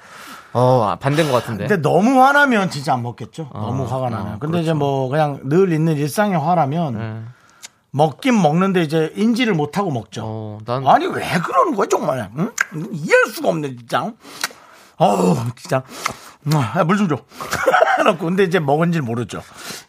[0.53, 1.67] 어, 반대인 것 같은데.
[1.67, 3.49] 근데 너무 화나면 진짜 안 먹겠죠.
[3.53, 4.33] 어, 너무 화가 나면.
[4.33, 4.77] 어, 근데 이제 그렇죠.
[4.79, 7.21] 뭐 그냥 늘 있는 일상의 화라면 네.
[7.99, 10.21] 먹긴 먹는데 이제 인지를 못 하고 먹죠.
[10.25, 12.51] 어, 난 아니 왜 그러는 거야 정말 응?
[12.91, 14.11] 이해할 수가 없네 진짜
[14.97, 15.83] 어우 진짜
[16.85, 17.17] 물 좀 줘
[17.99, 19.41] 해놓고 근데 이제 먹은 줄 모르죠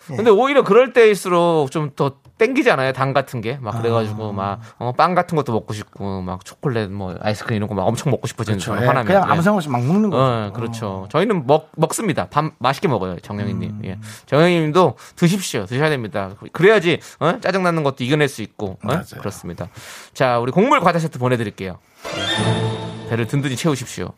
[0.07, 2.93] 근데 오히려 그럴 때일수록 좀 더 땡기잖아요.
[2.93, 3.57] 당 같은 게.
[3.63, 7.75] 막 그래가지고 막, 어, 빵 같은 것도 먹고 싶고, 막 초콜릿, 뭐, 아이스크림 이런 거
[7.75, 8.75] 막 엄청 먹고 싶어지는 그렇죠.
[8.77, 9.07] 저 예, 화나면.
[9.07, 9.33] 그냥 예.
[9.33, 11.07] 아무 생각 없이 막 먹는 거죠 어, 그렇죠.
[11.11, 12.27] 저희는 먹, 먹습니다.
[12.29, 13.19] 밥 맛있게 먹어요.
[13.21, 13.81] 정영희님.
[13.87, 13.99] 예.
[14.27, 15.65] 정영희님도 드십시오.
[15.65, 16.33] 드셔야 됩니다.
[16.53, 17.41] 그래야지, 어?
[17.41, 19.01] 짜증나는 것도 이겨낼 수 있고, 어?
[19.19, 19.69] 그렇습니다.
[20.13, 21.79] 자, 우리 곡물 과자 세트 보내드릴게요.
[22.19, 23.09] 예.
[23.09, 24.13] 배를 든든히 채우십시오.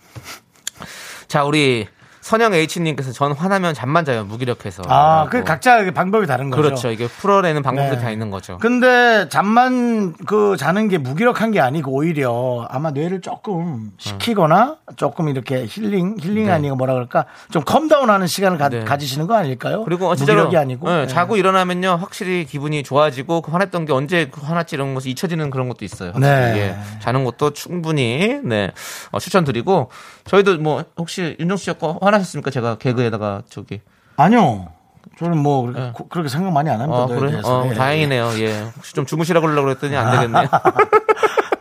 [1.28, 1.86] 자, 우리
[2.28, 4.22] 선영 H님께서 전 화나면 잠만 자요.
[4.22, 4.82] 무기력해서.
[4.86, 5.26] 아.
[5.30, 6.62] 그 각자 방법이 다른 거죠.
[6.62, 6.90] 그렇죠.
[6.90, 8.02] 이게 풀어내는 방법도 네.
[8.02, 8.58] 다 있는 거죠.
[8.58, 15.64] 근데 잠만 그 자는 게 무기력한 게 아니고 오히려 아마 뇌를 조금 식히거나 조금 이렇게
[15.66, 16.52] 힐링 힐링이 네.
[16.52, 18.84] 아니고 뭐라 그럴까 좀 컴다운하는 시간을 가, 네.
[18.98, 19.84] 지시는 거 아닐까요?
[19.84, 21.06] 그리고 진짜로 무기력이 아니고 예, 네.
[21.06, 25.68] 자고 일어나면요 확실히 기분이 좋아지고 그 화냈던 게 언제 그 화났지 이런 것이 잊혀지는 그런
[25.68, 26.12] 것도 있어요.
[26.18, 26.28] 네.
[26.28, 28.70] 예, 자는 것도 충분히 네
[29.12, 29.90] 어, 추천드리고
[30.24, 32.50] 저희도 뭐 혹시 윤정수 씨가 화나 셨습니까?
[32.50, 33.80] 제가 개그에다가 저기
[34.16, 34.72] 아니요.
[35.18, 37.04] 저는 뭐 그렇게, 고- 그렇게 생각 많이 안 합니다.
[37.04, 37.40] 어 너에 그래.
[37.44, 37.74] 어 예.
[37.74, 38.30] 다행이네요.
[38.40, 40.48] 예 혹시 좀 주무시라고 그러려고 그랬더니 안 되겠네요.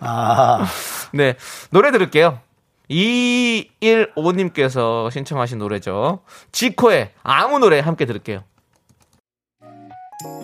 [0.01, 0.65] 아,
[1.13, 1.35] 네
[1.71, 2.39] 노래 들을게요.
[2.89, 6.19] 215님께서 신청하신 노래죠.
[6.51, 8.43] 지코의 아무 노래 함께 들을게요.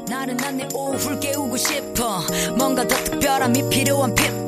[0.09, 2.19] 나른한 내 오후를 깨우고 싶어
[2.57, 4.47] 뭔가 더 특별함이 필요한 people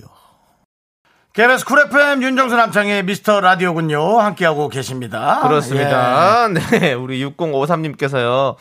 [1.33, 6.49] KBS 쿨 FM 윤정수 남창희 미스터 라디오군요 함께하고 계십니다 그렇습니다.
[6.51, 8.55] 네, 우리 6053님께서요.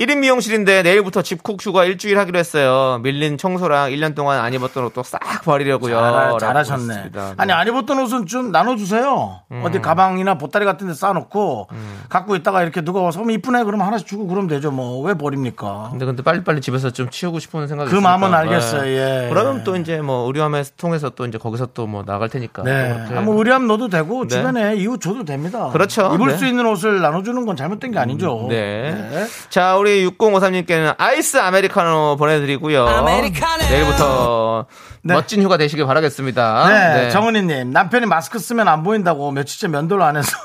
[0.00, 3.00] 1인 미용실인데 내일부터 집콕 휴가 일주일 하기로 했어요.
[3.02, 5.94] 밀린 청소랑 1년 동안 안 입었던 옷도 싹 버리려고요.
[5.94, 6.94] 잘, 라고 잘하셨네.
[6.94, 7.34] 했습니다.
[7.36, 9.40] 아니 안 입었던 옷은 좀 나눠주세요.
[9.62, 11.68] 어디 가방이나 보따리 같은 데 쌓아놓고
[12.08, 14.70] 갖고 있다가 이렇게 누가 서면 이쁘네 그러면 하나씩 주고 그러면 되죠.
[14.70, 15.88] 뭐 왜 버립니까?
[15.90, 18.18] 근데 근데 빨리빨리 집에서 좀 치우고 싶은 생각이 그 있으니까.
[18.18, 18.90] 마음은 알겠어요.
[18.90, 19.26] 예.
[19.28, 22.62] 그러면 또 이제 뭐 의료함에 통해서 또 이제 거기서 또 뭐 나갈 테니까.
[22.62, 22.88] 네.
[22.90, 23.14] 또 그렇게.
[23.14, 24.28] 한번 의리함 넣어도 되고 네.
[24.36, 25.70] 주변에 이웃 줘도 됩니다.
[25.72, 26.12] 그렇죠.
[26.14, 26.36] 입을 네.
[26.36, 28.46] 수 있는 옷을 나눠주는 건 잘못된 게 아니죠.
[28.48, 29.26] 네.
[29.48, 32.86] 자, 우리 6053님께는 아이스 아메리카노 보내드리고요.
[32.86, 33.62] 아메리카노.
[33.64, 34.66] 내일부터
[35.02, 35.14] 네.
[35.14, 36.68] 멋진 휴가 되시길 바라겠습니다.
[36.68, 40.36] 네, 정은희님 남편이 마스크 쓰면 안 보인다고 며칠째 면도를 안 해서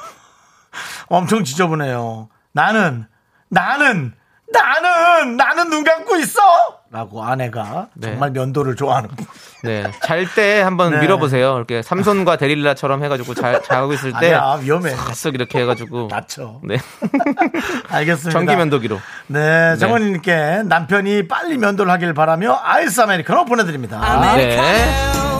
[1.07, 2.29] 엄청 지저분해요.
[2.51, 3.05] 나는
[3.49, 4.13] 나는
[4.51, 6.39] 나는 나는 눈 감고 있어.
[6.91, 8.11] 라고 아내가 네.
[8.11, 9.25] 정말 면도를 좋아하는 분.
[9.63, 9.83] 네.
[10.01, 10.99] 잘 때 한번 네.
[11.01, 11.57] 밀어보세요.
[11.57, 14.33] 이렇게 삼손과 데릴라처럼 해가지고 자, 자고 있을 때.
[14.33, 14.91] 아니야 위험해.
[15.13, 16.07] 싹 이렇게 해가지고.
[16.07, 16.59] 다쳐.
[16.63, 16.77] 네.
[17.89, 18.31] 알겠습니다.
[18.31, 18.99] 전기 면도기로.
[19.27, 24.35] 네, 정은희님께 남편이 빨리 면도를 하길 바라며 아이스 아메리카노 보내드립니다.
[24.37, 24.57] 네.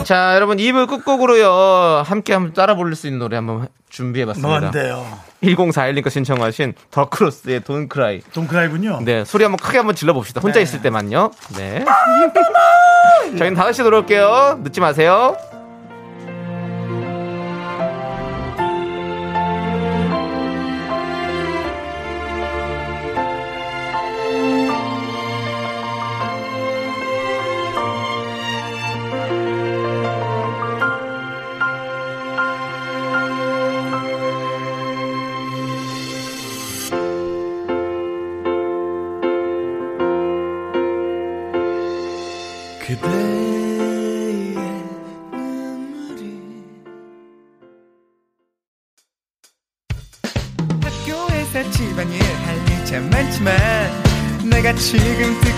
[0.04, 2.02] 자, 여러분 2부 끝곡으로요.
[2.04, 4.60] 함께 한번 따라 부를 수 있는 노래 한번 준비해봤습니다.
[4.60, 5.04] 뭔데요?
[5.54, 8.20] 1041님께 신청하신 더크로스의 돈크라이.
[8.32, 9.00] 동크라이군요.
[9.02, 10.40] 네, 소리 한번 크게 한번 질러봅시다.
[10.40, 11.30] 혼자 있을 때만요.
[11.56, 11.84] 네.
[13.38, 14.60] 저희는 5시에 돌아올게요.
[14.62, 15.36] 늦지 마세요.
[54.86, 55.55] 지금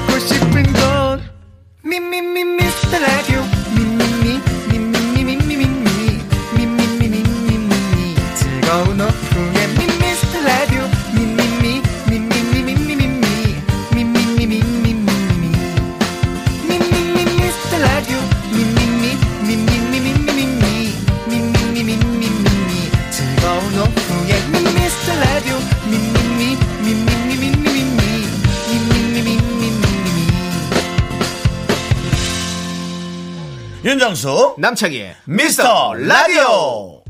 [33.88, 37.00] 윤정수 남창희의 미스터 라디오.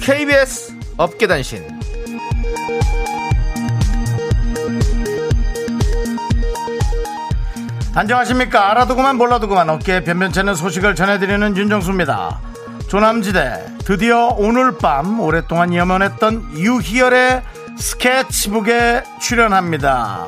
[0.00, 1.66] KBS 업계단신.
[7.96, 8.70] 안녕하십니까.
[8.70, 12.38] 알아두고만 몰라두고만 어깨에 변변찮은 소식을 전해드리는 윤정수입니다.
[12.86, 17.42] 조남지대 드디어 오늘 밤 오랫동안 염원했던 유희열의
[17.78, 20.26] 스케치북에 출연합니다.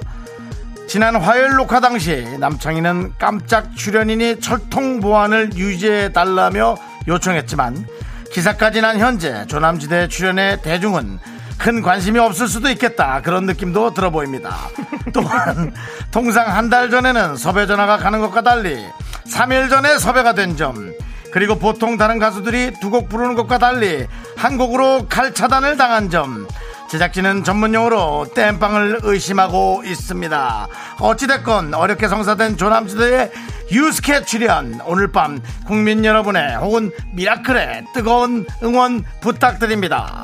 [0.88, 6.76] 지난 화요일 녹화 당시 남창희는 깜짝 출연이니 철통 보안을 유지해 달라며
[7.09, 7.87] 요청했지만
[8.32, 11.18] 기사까지 난 현재 조남지대 출연에 대중은
[11.59, 14.56] 큰 관심이 없을 수도 있겠다 그런 느낌도 들어 보입니다.
[15.12, 15.72] 또한
[16.11, 18.85] 통상 한 달 전에는 섭외 전화가 가는 것과 달리
[19.28, 20.92] 3일 전에 섭외가 된 점
[21.32, 24.06] 그리고 보통 다른 가수들이 두 곡 부르는 것과 달리
[24.37, 26.46] 한 곡으로 칼 차단을 당한 점
[26.88, 30.68] 제작진은 전문용어로 땜빵을 의심하고 있습니다.
[31.01, 33.33] 어찌됐건 어렵게 성사된 조남지대의
[33.72, 40.22] 유스케 출연 오늘 밤 국민 여러분의 혹은 미라클의 뜨거운 응원 부탁드립니다.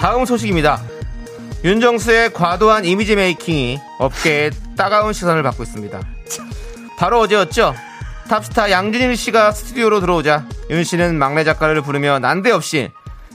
[0.00, 0.80] 다음 소식입니다.
[1.62, 6.00] 윤정수의 과도한 이미지 메이킹이 업계에 따가운 시선을 받고 있습니다.
[6.96, 7.74] 바로 어제였죠.
[8.30, 12.92] 탑스타 양준일 씨가 스튜디오로 들어오자 윤 씨는 막내 작가를 부르며 난데없이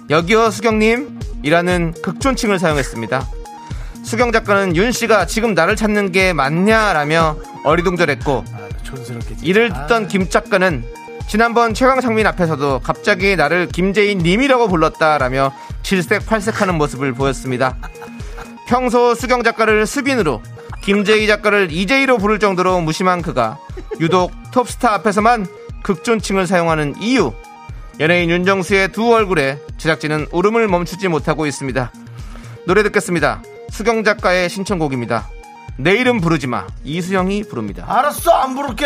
[0.09, 3.27] 여기요 수경님 이라는 극존칭을 사용했습니다.
[4.05, 8.45] 수경 작가는 윤 씨가 지금 나를 찾는 게 맞냐라며 어리둥절했고
[8.83, 10.85] 촌스럽게 이를 듣던 김 작가는
[11.27, 15.53] 지난번 최강창민 앞에서도 갑자기 나를 김재인 님이라고 불렀다라며
[15.83, 17.75] 질색팔색하는 모습을 보였습니다.
[18.65, 20.41] 평소 수경 작가를 수빈으로
[20.85, 23.57] 김재희 작가를 이재희로 부를 정도로 무심한 그가
[23.99, 25.47] 유독 톱스타 앞에서만
[25.81, 27.33] 극존칭을 사용하는 이유
[27.99, 31.91] 연예인 윤정수의 두 얼굴에 제작진은 울음을 멈추지 못하고 있습니다.
[32.65, 33.41] 노래 듣겠습니다.
[33.71, 35.27] 수경 작가의 신청곡입니다.
[35.77, 36.67] 내 이름 부르지 마.
[36.83, 37.85] 이수영이 부릅니다.
[37.87, 38.85] 알았어, 안 부를게.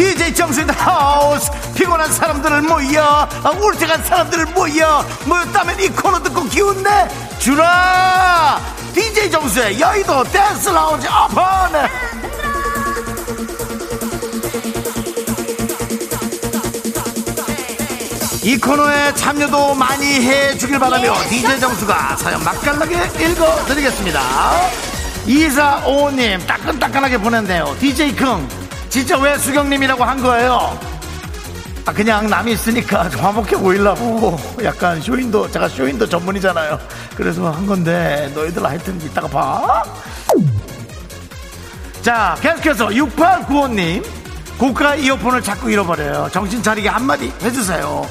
[0.00, 1.50] DJ 정수 in house.
[1.74, 3.28] 피곤한 사람들을 모여.
[3.44, 5.04] 아, 울적한 사람들을 모여.
[5.26, 7.06] 모였다면 이 코너 듣고 기운내
[7.38, 8.58] 주라.
[8.94, 11.44] DJ 정수의 여의도 댄스 라운지 오픈.
[18.42, 24.22] 이 코너에 참여도 많이 해주길 바라며 DJ 정수가 사연 맛깔나게 읽어드리겠습니다.
[25.26, 27.76] 이사오님 따끈따끈하게 보냈네요.
[27.78, 28.59] DJ 킁
[28.90, 30.78] 진짜 왜 수경님이라고 한 거예요?
[31.86, 36.78] 아 그냥 남이 있으니까 좀 화목해 보이려고 약간 쇼인도 제가 쇼인도 전문이잖아요.
[37.16, 39.82] 그래서 한 건데 너희들 하여튼 이따가 봐.
[42.02, 44.04] 자 계속해서 6895님
[44.58, 46.28] 고가 이어폰을 자꾸 잃어버려요.
[46.32, 48.06] 정신 차리게 한마디 해주세요.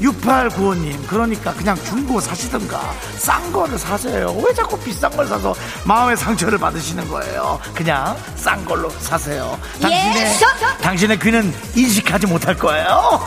[0.00, 2.80] 6895님 그러니까 그냥 중고 사시든가
[3.18, 4.34] 싼 거를 사세요.
[4.44, 7.60] 왜 자꾸 비싼 걸 사서 마음의 상처를 받으시는 거예요.
[7.74, 9.58] 그냥 싼 걸로 사세요.
[9.80, 10.34] 당신의
[10.80, 13.20] 당신의 귀는 인식하지 못할 거예요.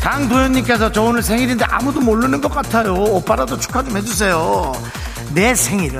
[0.00, 2.92] 강도현님께서 저 오늘 생일인데 아무도 모르는 것 같아요.
[2.94, 4.72] 오빠라도 축하 좀 해주세요.
[5.32, 5.98] 내 생일은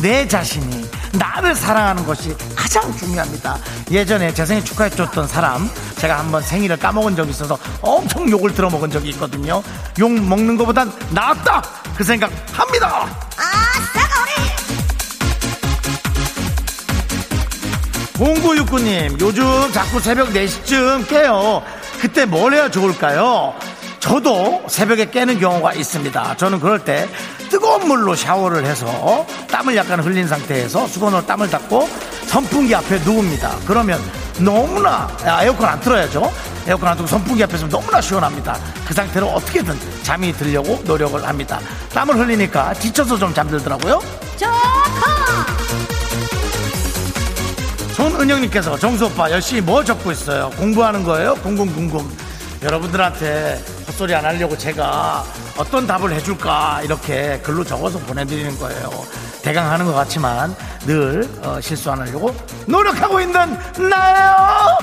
[0.00, 3.58] 내 자신이 나를 사랑하는 것이 가장 중요합니다.
[3.90, 9.10] 예전에 제 생일 축하해줬던 사람, 제가 한번 생일을 까먹은 적이 있어서 엄청 욕을 들어먹은 적이
[9.10, 9.62] 있거든요.
[9.98, 11.62] 욕 먹는 것보단 낫다!
[11.96, 13.06] 그 생각 합니다!
[18.20, 21.62] 공구육구님 요즘 자꾸 새벽 4시쯤 깨요
[22.02, 23.54] 그때 뭘 해야 좋을까요?
[23.98, 27.08] 저도 새벽에 깨는 경우가 있습니다 저는 그럴 때
[27.50, 31.88] 뜨거운 물로 샤워를 해서 땀을 약간 흘린 상태에서 수건으로 땀을 닦고
[32.26, 34.00] 선풍기 앞에 누웁니다 그러면
[34.38, 36.32] 너무나 아, 에어컨 안 틀어야죠
[36.66, 41.60] 에어컨 안 틀고 선풍기 앞에서 너무나 시원합니다 그 상태로 어떻게든 잠이 들려고 노력을 합니다
[41.92, 44.00] 땀을 흘리니까 지쳐서 좀 잠들더라고요
[48.00, 50.48] 손은영님께서 정수 오빠 열심히 뭐 적고 있어요?
[50.56, 51.34] 공부하는 거예요?
[51.34, 52.29] 궁금궁금.
[52.62, 55.24] 여러분들한테 헛소리 안 하려고 제가
[55.56, 58.90] 어떤 답을 해줄까 이렇게 글로 적어서 보내드리는 거예요.
[59.42, 60.54] 대강 하는 것 같지만
[60.86, 62.34] 늘 어, 실수 안 하려고
[62.66, 64.78] 노력하고 있는 나예요.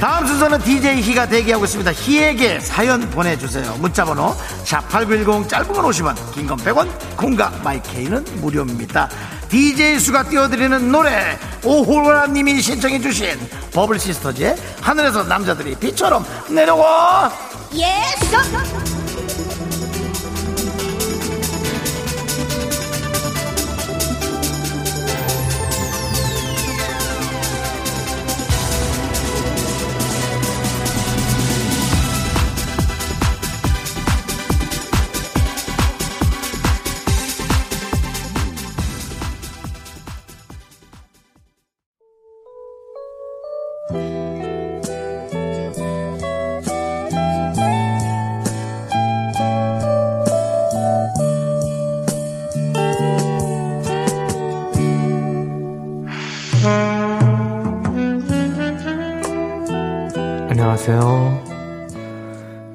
[0.00, 1.90] 다음 순서는 DJ 희가 대기하고 있습니다.
[1.92, 3.76] 희에게 사연 보내주세요.
[3.78, 9.08] 문자번호 샵8910 짧은 건 50원, 긴 건 100원, 콩과 마이케이는 무료입니다.
[9.48, 13.38] DJ 수가 띄워드리는 노래 오호라님이 신청해주신
[13.72, 17.32] 버블 시스터즈의 하늘에서 남자들이 비처럼 내려와!
[17.72, 18.95] 안녕하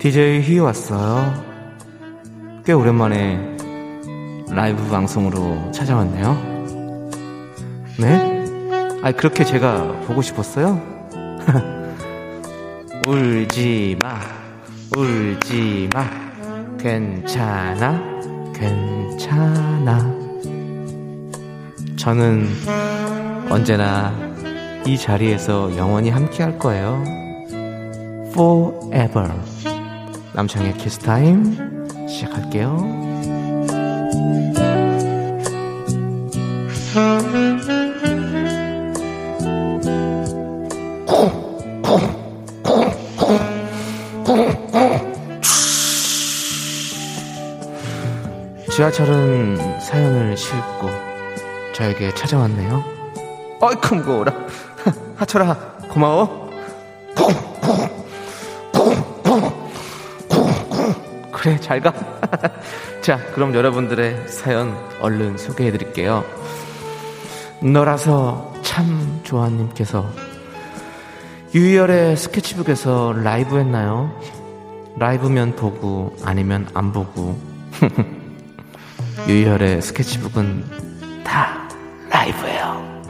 [0.01, 1.31] DJ 휘 왔어요.
[2.65, 3.55] 꽤 오랜만에
[4.49, 6.33] 라이브 방송으로 찾아왔네요.
[7.99, 8.45] 네?
[9.03, 10.81] 아 그렇게 제가 보고 싶었어요?
[13.07, 14.19] 울지 마,
[14.97, 16.03] 울지 마.
[16.79, 18.01] 괜찮아,
[18.55, 19.99] 괜찮아.
[21.95, 22.47] 저는
[23.51, 24.11] 언제나
[24.83, 27.03] 이 자리에서 영원히 함께 할 거예요.
[28.31, 29.31] Forever.
[30.33, 33.01] 남창의 키스타임 시작할게요.
[48.71, 50.89] 지하철은 사연을 싣고
[51.73, 52.83] 저에게 찾아왔네요.
[53.59, 54.33] 어이쿠 무거워라.
[55.17, 55.55] 하철아
[55.89, 56.49] 고마워.
[61.41, 61.91] 그래 잘 가.
[63.01, 66.23] 자 그럼 여러분들의 사연 얼른 소개해 드릴게요.
[67.63, 70.07] 너라서 참 좋아님께서
[71.55, 74.15] 유희열의 스케치북에서 라이브 했나요?
[74.97, 77.35] 라이브면 보고 아니면 안 보고
[79.27, 81.67] 유희열의 스케치북은 다
[82.11, 83.01] 라이브예요.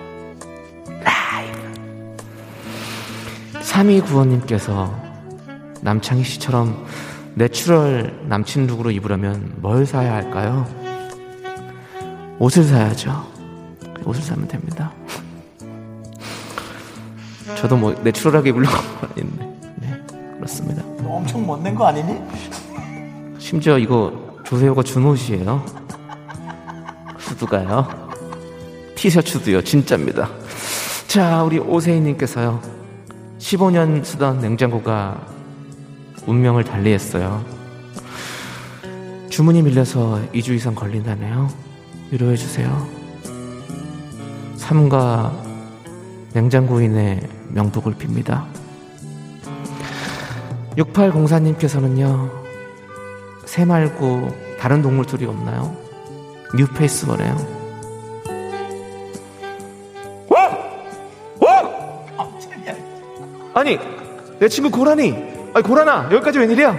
[1.03, 1.59] 라이브.
[3.59, 4.89] 3295님께서
[5.81, 6.85] 남창희 씨처럼
[7.35, 10.67] natural 남친 look으로 입으려면 뭘 사야 할까요?
[12.39, 13.25] 옷을 사야죠.
[14.03, 14.91] 옷을 사면 됩니다.
[17.55, 18.75] 저도 뭐 natural하게 입으려고
[19.07, 19.57] 아닌데.
[19.77, 20.01] 네,
[20.35, 20.83] 그렇습니다.
[21.03, 22.19] 너 엄청 멋낸 거 아니니?
[23.37, 25.63] 심지어 이거 조세호가 준 옷이에요.
[27.17, 27.87] 후드가요.
[28.95, 29.61] 티셔츠도요.
[29.63, 30.29] 진짜입니다.
[31.07, 32.61] 자, 우리 오세희님께서요.
[33.39, 35.25] 15년 쓰던 냉장고가
[36.27, 37.43] 운명을 달리했어요.
[39.29, 41.49] 주문이 밀려서 2주 이상 걸린다네요.
[42.11, 42.87] 위로해주세요.
[44.57, 45.33] 삼가
[46.33, 48.45] 냉장고인의 명복을 빕니다.
[50.77, 52.31] 6804님께서는요,
[53.45, 55.75] 새 말고 다른 동물들이 없나요?
[56.55, 57.61] 뉴페이스 거래요.
[63.53, 63.77] 아니,
[64.39, 65.40] 내 친구 고라니.
[65.53, 66.77] 아니, 고라나, 여기까지 웬일이야?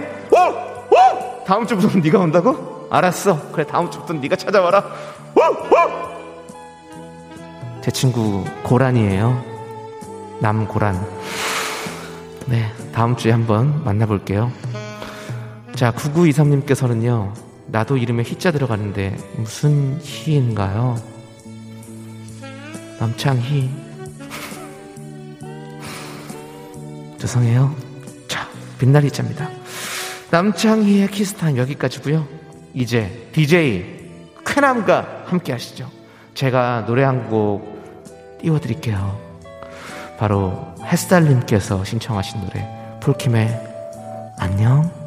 [1.45, 2.87] 다음 주부터 네가 온다고?
[2.89, 3.51] 알았어.
[3.51, 4.83] 그래, 다음 주부터 네가 찾아와라.
[7.81, 9.43] 제 친구 고란이에요.
[10.39, 11.05] 남고란.
[12.47, 14.51] 네, 다음 주에 한번 만나볼게요.
[15.75, 17.33] 자, 9923님께서는요,
[17.67, 20.95] 나도 이름에 희자 들어가는데 무슨 희인가요?
[22.99, 23.69] 남창희.
[27.19, 27.82] 죄송해요.
[28.73, 29.49] 자, 빛날 희자입니다.
[30.31, 32.27] 남창희의 키스타임 여기까지고요
[32.73, 33.85] 이제 DJ
[34.45, 35.89] 쾌남과 함께 하시죠.
[36.33, 37.71] 제가 노래 한 곡
[38.41, 39.19] 띄워드릴게요.
[40.17, 42.67] 바로 햇살님께서 신청하신 노래
[43.01, 43.59] 폴킴의
[44.39, 45.02] 안녕.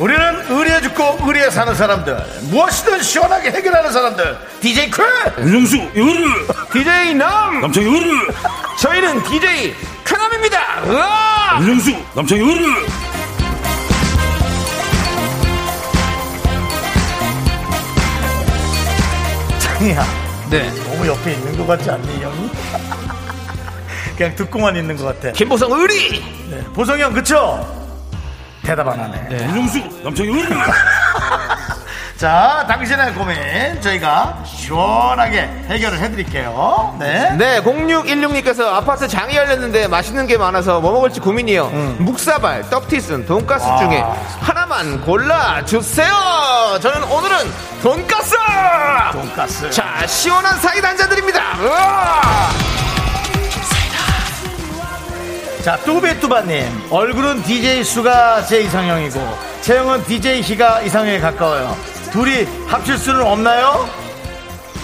[0.00, 2.16] 우리는 의리에 죽고 의리에 사는 사람들
[2.50, 5.02] 무엇이든 시원하게 해결하는 사람들 DJ 쾌
[5.42, 7.60] 윤정수 요르 DJ 남!
[7.60, 8.32] 남창희 요르
[8.78, 9.74] 저희는 DJ
[10.06, 10.58] 쾌남입니다!
[10.86, 11.60] 으아!
[11.60, 13.09] 윤정수 남창희 요르
[19.80, 20.04] 창이야
[20.50, 20.70] 네.
[20.84, 22.50] 너무 옆에 있는 것 같지 않니 형이?
[24.14, 26.20] 그냥 듣고만 있는 것 같아 김보성 의리!
[26.50, 26.62] 네.
[26.74, 27.66] 보성이 형 그쵸?
[28.62, 30.48] 대답 안 하네 윤정수 남창희 요르
[32.20, 33.34] 자 당신의 고민
[33.80, 35.40] 저희가 시원하게
[35.70, 37.34] 해결을 해드릴게요 네.
[37.38, 41.68] 네, 0616님께서 아파트 장이 열렸는데 맛있는 게 많아서 뭐 먹을지 고민이요.
[41.98, 44.04] 묵사발, 떡티순, 돈가스 중에
[44.40, 46.78] 하나만 골라주세요!
[46.82, 47.36] 저는 오늘은
[47.82, 48.36] 돈가스!
[49.12, 51.56] 돈가스 자, 시원한 사이다 한잔 드립니다!
[51.58, 52.50] 으아!
[55.64, 56.88] 자, 뚜베뚜바님.
[56.90, 59.20] 얼굴은 DJ 수가 제 이상형이고,
[59.62, 61.99] 체형은 DJ 희가 이상형에 가까워요.
[62.12, 63.88] 둘이 합칠 수는 없나요?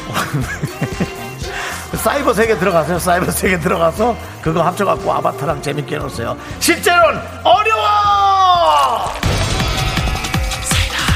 [1.97, 2.99] 사이버 세계 들어가세요.
[2.99, 6.37] 사이버 세계 들어가서 그거 합쳐갖고 아바타랑 재밌게 해놓으세요.
[6.61, 9.12] 실제로는 어려워!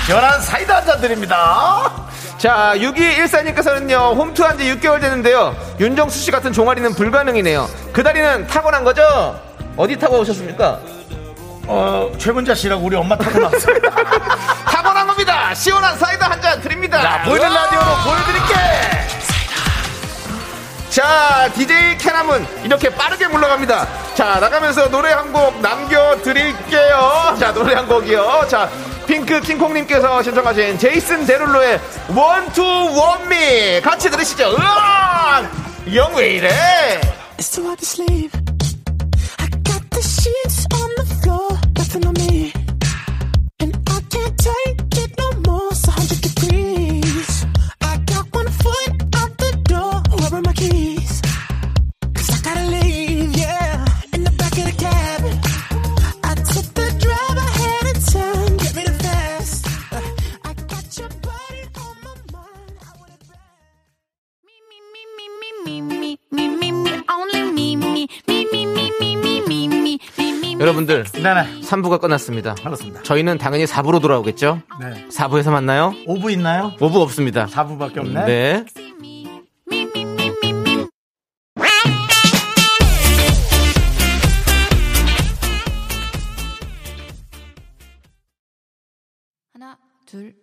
[0.06, 1.92] 시원한 사이다 한잔 드립니다.
[2.38, 5.54] 자, 6214님께서는요, 홈트 한 지 6개월 됐는데요.
[5.78, 7.68] 윤정수 씨 같은 종아리는 불가능이네요.
[7.92, 9.02] 그 다리는 타고난 거죠?
[9.76, 10.80] 어디 타고 오셨습니까?
[11.66, 13.78] 어, 최문자 씨라고 우리 엄마 타고 나왔습니
[15.24, 15.32] 다.
[15.32, 15.54] 타고난 겁니다!
[15.54, 17.00] 시원한 사이다 한 잔 드립니다!
[17.02, 17.52] 자, 보이는!
[17.52, 18.54] 라디오로 보여드릴게!
[20.90, 23.86] 자, DJ 캐남은 이렇게 빠르게 물러갑니다.
[24.14, 27.36] 자, 나가면서 노래 한 곡 남겨드릴게요.
[27.38, 28.46] 자, 노래 한 곡이요.
[28.48, 28.68] 자,
[29.06, 34.56] 핑크 킹콩님께서 신청하신 제이슨 데룰로의 원투 원미 같이 들으시죠.
[34.58, 35.48] 으악!
[35.94, 37.00] 영왜 이래?
[70.60, 71.60] 여러분들, 네네.
[71.62, 72.54] 3부가 끝났습니다.
[72.62, 73.02] 알았습니다.
[73.02, 74.60] 저희는 당연히 4부로 돌아오겠죠?
[74.78, 75.08] 네.
[75.08, 75.94] 4부에서 만나요?
[76.06, 76.72] 5부 있나요?
[76.78, 77.46] 5부 없습니다.
[77.46, 78.26] 4부밖에 없네.
[78.26, 78.64] 네.
[89.54, 90.34] 하나, 둘,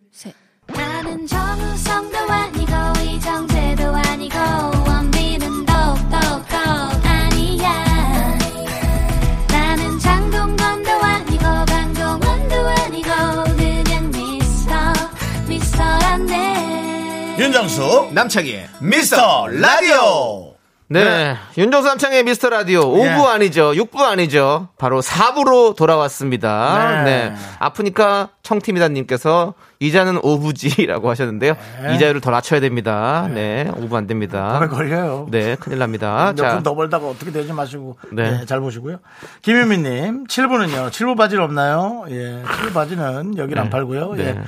[17.58, 20.53] 윤정수, 남창희의 미스터 라디오!
[20.89, 21.36] 네.
[21.58, 23.28] 윤정수 남창의 미스터 라디오 5부 예.
[23.30, 23.72] 아니죠.
[23.72, 24.70] 6부 아니죠.
[24.78, 27.03] 바로 4부로 돌아왔습니다.
[27.03, 27.30] 네.
[27.30, 27.36] 네.
[27.58, 31.58] 아프니까 청팀이다님께서 이자는 5부지라고 하셨는데요.
[31.95, 33.28] 이자율을 더 낮춰야 됩니다.
[33.34, 33.70] 네.
[33.72, 34.55] 5부 안 됩니다.
[34.60, 35.28] 오래 걸려요.
[35.32, 35.55] 네.
[35.55, 36.34] 큰일 납니다.
[36.38, 36.43] 자.
[36.43, 37.97] 몇푼 더 벌다가 어떻게 되지 마시고.
[38.12, 38.38] 네.
[38.38, 38.45] 네.
[38.45, 38.99] 잘 보시고요.
[39.41, 40.91] 김유민님, 7부는요.
[40.91, 42.05] 7부 바지는 없나요?
[42.12, 42.43] 예.
[42.45, 44.14] 7부 바지는 여기는 안 팔고요.
[44.14, 44.28] 네.
[44.28, 44.41] 예.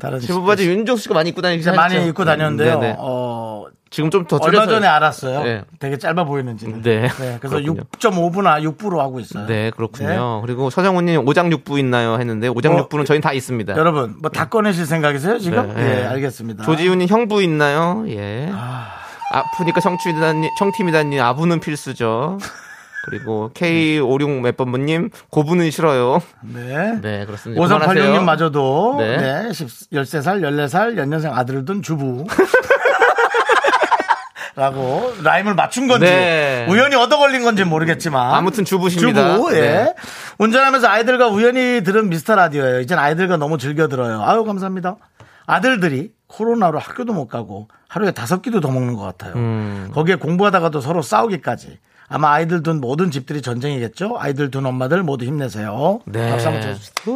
[0.00, 1.70] 다른 지부 바지 윤정수 씨가 많이 입고 다니시죠?
[1.70, 2.78] 진짜 많이 입고 다녔는데요.
[2.80, 2.96] 네네.
[2.98, 5.42] 어, 지금 좀 더 얼마 전에 알았어요.
[5.44, 5.62] 네.
[5.78, 6.82] 되게 짧아 보이는지는.
[6.82, 7.08] 네.
[7.16, 7.82] 그래서 그렇군요.
[7.98, 9.46] 6.5부나 6부로 하고 있어요.
[9.46, 10.40] 네, 그렇군요.
[10.42, 12.14] 그리고 서정훈님 오장 육부 있나요?
[12.18, 13.76] 했는데 오장 어, 육부는 저희는 다 있습니다.
[13.76, 15.72] 여러분, 뭐 다 꺼내실 생각이세요, 지금?
[15.76, 16.00] 네.
[16.02, 16.64] 예, 알겠습니다.
[16.64, 18.04] 조지훈님 형부 있나요?
[18.08, 18.50] 예.
[19.32, 22.38] 아프니까 청취다님, 청팀이다님 아부는 필수죠.
[23.04, 26.20] 그리고 K56 몇 번부님 고부는 싫어요.
[26.42, 26.98] 네.
[27.00, 27.60] 네, 그렇습니다.
[27.62, 29.16] 5386님 마저도 네.
[29.16, 29.52] 네.
[29.52, 32.26] 10, 13살, 14살 연년생 아들을 둔 주부.
[34.56, 36.64] 라고 라임을 맞춘 건지 네.
[36.70, 39.34] 우연히 얻어 걸린 건지 모르겠지만 아무튼 주부십니다.
[39.34, 39.60] 주부 예.
[39.60, 39.94] 네.
[40.38, 42.78] 운전하면서 아이들과 우연히 들은 미스터 라디오예요.
[42.78, 44.22] 이젠 아이들과 너무 즐겨 들어요.
[44.22, 44.94] 아유 감사합니다.
[45.46, 49.34] 아들들이 코로나로 학교도 못 가고 하루에 다섯 끼도 더 먹는 것 같아요.
[49.34, 49.90] 음.
[49.92, 51.78] 거기에 공부하다가도 서로 싸우기까지.
[52.08, 54.16] 아마 아이들 둔 모든 집들이 전쟁이겠죠.
[54.18, 56.00] 아이들 둔 엄마들 모두 힘내세요.
[56.06, 56.30] 네.
[56.30, 57.14] 박수 한번 쳐주세요.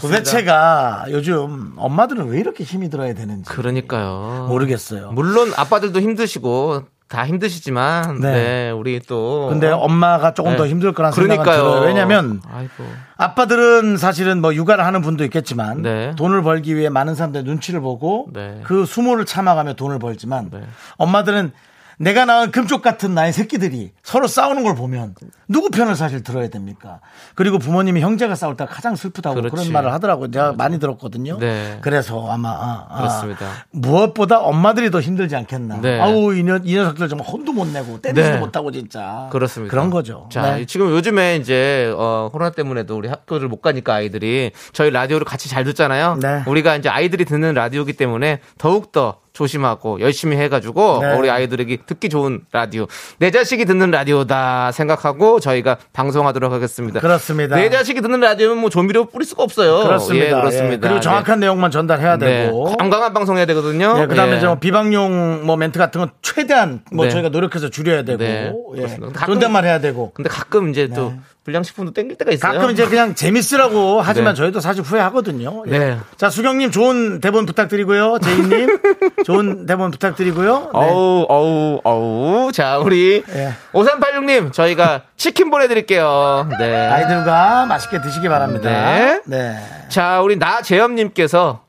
[0.00, 4.46] 도대체가 요즘 엄마들은 왜 이렇게 힘이 들어야 되는지 그러니까요.
[4.48, 5.12] 모르겠어요.
[5.12, 8.32] 물론 아빠들도 힘드시고 다 힘드시지만 네.
[8.32, 10.56] 네, 우리 또 근데 엄마가 조금 네.
[10.56, 11.44] 더 힘들 거란 그러니까요.
[11.44, 11.80] 들어요.
[11.82, 12.72] 왜냐면 아이고.
[13.16, 16.14] 아빠들은 사실은 뭐 육아를 하는 분도 있겠지만 네.
[16.16, 18.60] 돈을 벌기 위해 많은 사람들의 눈치를 보고 네.
[18.64, 20.62] 그 수모를 참아가며 돈을 벌지만 네.
[20.96, 21.52] 엄마들은
[21.98, 25.14] 내가 낳은 금쪽 같은 나의 새끼들이 서로 싸우는 걸 보면
[25.48, 27.00] 누구 편을 사실 들어야 됩니까?
[27.34, 29.70] 그리고 부모님이 형제가 싸울 때 가장 슬프다고 그런 그렇지.
[29.70, 30.30] 말을 하더라고요.
[30.30, 31.38] 제가 많이 들었거든요.
[31.38, 31.78] 네.
[31.82, 33.46] 그래서 아마 아, 아, 그렇습니다.
[33.70, 35.80] 무엇보다 엄마들이 더 힘들지 않겠나.
[35.80, 36.00] 네.
[36.00, 38.38] 아우 이, 녀, 이 녀석들 정말 혼도 못 내고 때리지도 네.
[38.38, 39.28] 못하고 진짜.
[39.30, 39.70] 그렇습니다.
[39.70, 40.28] 그런 거죠.
[40.30, 40.64] 자, 네.
[40.66, 45.64] 지금 요즘에 이제 어, 코로나 때문에도 우리 학교를 못 가니까 아이들이 저희 라디오를 같이 잘
[45.64, 46.18] 듣잖아요.
[46.20, 46.42] 네.
[46.46, 51.18] 우리가 이제 아이들이 듣는 라디오기 때문에 더욱 더 조심하고 열심히 해가지고 네.
[51.18, 52.86] 우리 아이들에게 듣기 좋은 라디오
[53.18, 57.00] 내 자식이 듣는 라디오다 생각하고 저희가 방송하도록 하겠습니다.
[57.00, 57.56] 그렇습니다.
[57.56, 59.82] 내 자식이 듣는 라디오는 뭐 조미료 뿌릴 수가 없어요.
[59.82, 60.26] 그렇습니다.
[60.26, 60.74] 예, 그렇습니다.
[60.74, 60.78] 예.
[60.78, 62.46] 그리고 정확한 내용만 전달해야 네.
[62.46, 62.68] 되고.
[62.70, 62.76] 네.
[62.78, 63.96] 건강한 방송 해야 되거든요.
[63.98, 64.40] 예, 그다음에 예.
[64.40, 67.10] 저 비방용 뭐 멘트 같은 건 최대한 뭐 네.
[67.10, 68.96] 저희가 노력해서 줄여야 되고 네, 예.
[69.26, 71.20] 존댓말 해야 되고 근데 가끔 이제 또 네.
[71.44, 72.52] 불량식품도 땡길 때가 있어요.
[72.54, 74.38] 가끔 이제 그냥 재밌으라고 하지만 네.
[74.38, 75.64] 저희도 사실 후회하거든요.
[75.66, 75.78] 예.
[75.78, 75.98] 네.
[76.16, 78.18] 자 수경님 좋은 대본 부탁드리고요.
[78.18, 78.78] 제이님
[79.24, 80.58] 좋은 대본 부탁드리고요.
[80.58, 80.68] 네.
[80.72, 82.52] 어우, 어우, 어우.
[82.52, 83.52] 자, 우리 예.
[83.72, 86.48] 5386님, 저희가 치킨 보내드릴게요.
[86.58, 86.86] 네.
[86.88, 88.70] 아이들과 맛있게 드시기 바랍니다.
[88.70, 89.20] 네.
[89.26, 89.56] 네.
[89.88, 91.62] 자, 우리 나재엽님께서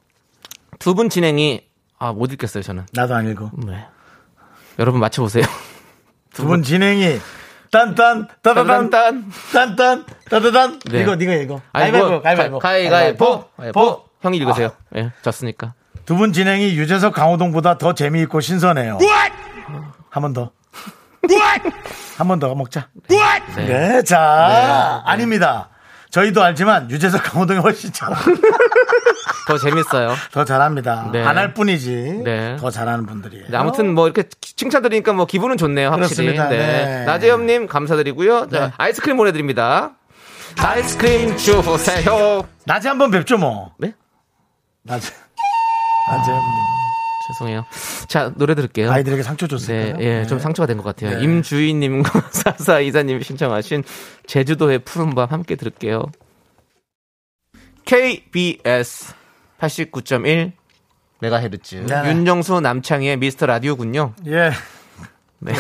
[0.79, 1.61] 두 분 진행이
[1.99, 2.85] 아 못 읽겠어요 저는.
[2.93, 3.51] 나도 안 읽어.
[3.65, 3.85] 네.
[4.79, 5.43] 여러분 맞춰보세요.
[6.33, 7.19] 두분 진행이
[7.75, 9.31] 딴딴 따다단 딴.
[9.51, 11.01] 딴딴 따다단 네.
[11.01, 11.61] 이거 네가 읽어.
[11.73, 13.17] 아니, 가위바위보 뭐, 가위바위보 가- 가위가위보.
[13.17, 13.45] 보.
[13.57, 14.03] 가위바위보.
[14.21, 14.71] 형이 읽으세요.
[14.95, 15.73] 예, 졌으니까.
[16.05, 18.97] 두 분 진행이 유재석 강호동보다 더 재미있고 신선해요.
[20.09, 20.51] 한 번 더.
[22.17, 22.87] 한 번 더 먹자.
[23.09, 23.17] 네.
[23.65, 25.69] 네, 자 아닙니다.
[26.11, 28.07] 저희도 알지만 유재석 강호동이 훨씬 잘,
[29.47, 30.15] 더 재밌어요.
[30.31, 31.09] 더 잘합니다.
[31.11, 31.21] 네.
[31.23, 32.55] 안 할 뿐이지 네.
[32.59, 33.45] 더 잘하는 분들이에요.
[33.49, 36.33] 네, 아무튼 뭐 이렇게 칭찬 드리니까 뭐 기분은 좋네요, 확실히.
[36.33, 36.49] 그렇습니다.
[36.49, 36.57] 네.
[36.57, 37.05] 네.
[37.05, 38.47] 나재엽님 감사드리고요.
[38.49, 38.71] 자, 네.
[38.77, 39.95] 아이스크림 보내드립니다.
[40.57, 42.41] 아이스크림 주세요.
[42.65, 43.73] 낮에 한번 뵙죠 뭐.
[43.77, 43.93] 네?
[44.83, 45.11] 낮에
[46.09, 46.49] 낮에 형님.
[47.27, 47.65] 죄송해요.
[48.07, 48.91] 자, 노래 들을게요.
[48.91, 49.95] 아이들에게 상처 네, 줬을까요?
[49.99, 51.17] 예, 좀 상처가 된 것 같아요.
[51.17, 51.23] 네.
[51.23, 53.83] 임주희님과 사사 이사님이 신청하신
[54.27, 56.03] 제주도의 푸른밤 함께 들을게요.
[57.85, 59.13] KBS
[59.59, 60.51] 89.1
[61.19, 62.09] 메가헤르츠 네.
[62.09, 64.13] 윤정수 남창희의 미스터 라디오군요.
[64.27, 64.51] 예.
[65.39, 65.53] 네.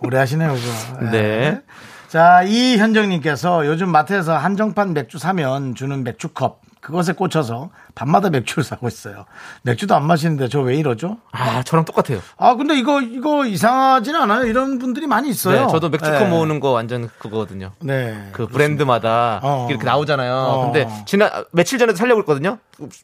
[0.00, 1.06] 오래 하시네요, 그거.
[1.06, 1.10] 예.
[1.10, 1.60] 네.
[2.08, 6.60] 자, 이현정님께서 요즘 마트에서 한정판 맥주 사면 주는 맥주컵.
[6.86, 9.24] 그것에 꽂혀서 밤마다 맥주를 사고 있어요.
[9.62, 11.18] 맥주도 안 마시는데 저 왜 이러죠?
[11.32, 12.20] 아, 저랑 똑같아요.
[12.36, 14.46] 아, 근데 이거, 이거 이상하진 않아요.
[14.46, 15.66] 이런 분들이 많이 있어요.
[15.66, 16.28] 네, 저도 맥주컵 네.
[16.28, 17.72] 모으는 거 완전 그거거든요.
[17.80, 18.28] 네.
[18.32, 19.66] 그 브랜드마다 어.
[19.68, 20.32] 이렇게 나오잖아요.
[20.32, 20.64] 어.
[20.64, 22.58] 근데 지난 며칠 전에도 살려고 했거든요.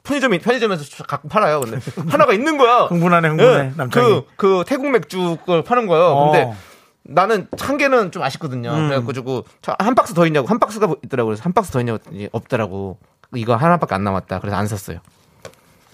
[0.04, 1.60] 편의점이 편의점에서 갖고 팔아요.
[1.60, 1.78] 근데
[2.08, 2.84] 하나가 있는 거야.
[2.86, 4.06] 흥분하네, 흥분해, 예, 남창희.
[4.08, 6.04] 그, 그 태국 맥주 걸 파는 거예요.
[6.06, 6.26] 어.
[6.26, 6.32] 음.
[6.32, 6.56] 근데
[7.04, 8.70] 나는 한 개는 좀 아쉽거든요.
[8.72, 11.28] 그래가지고 저한 박스 더 있냐고 한 박스가 있더라고.
[11.28, 11.98] 그래서 한 박스 더 있냐고
[12.30, 12.98] 없더라고.
[13.34, 14.40] 이거 하나밖에 안 남았다.
[14.40, 14.98] 그래서 안 샀어요.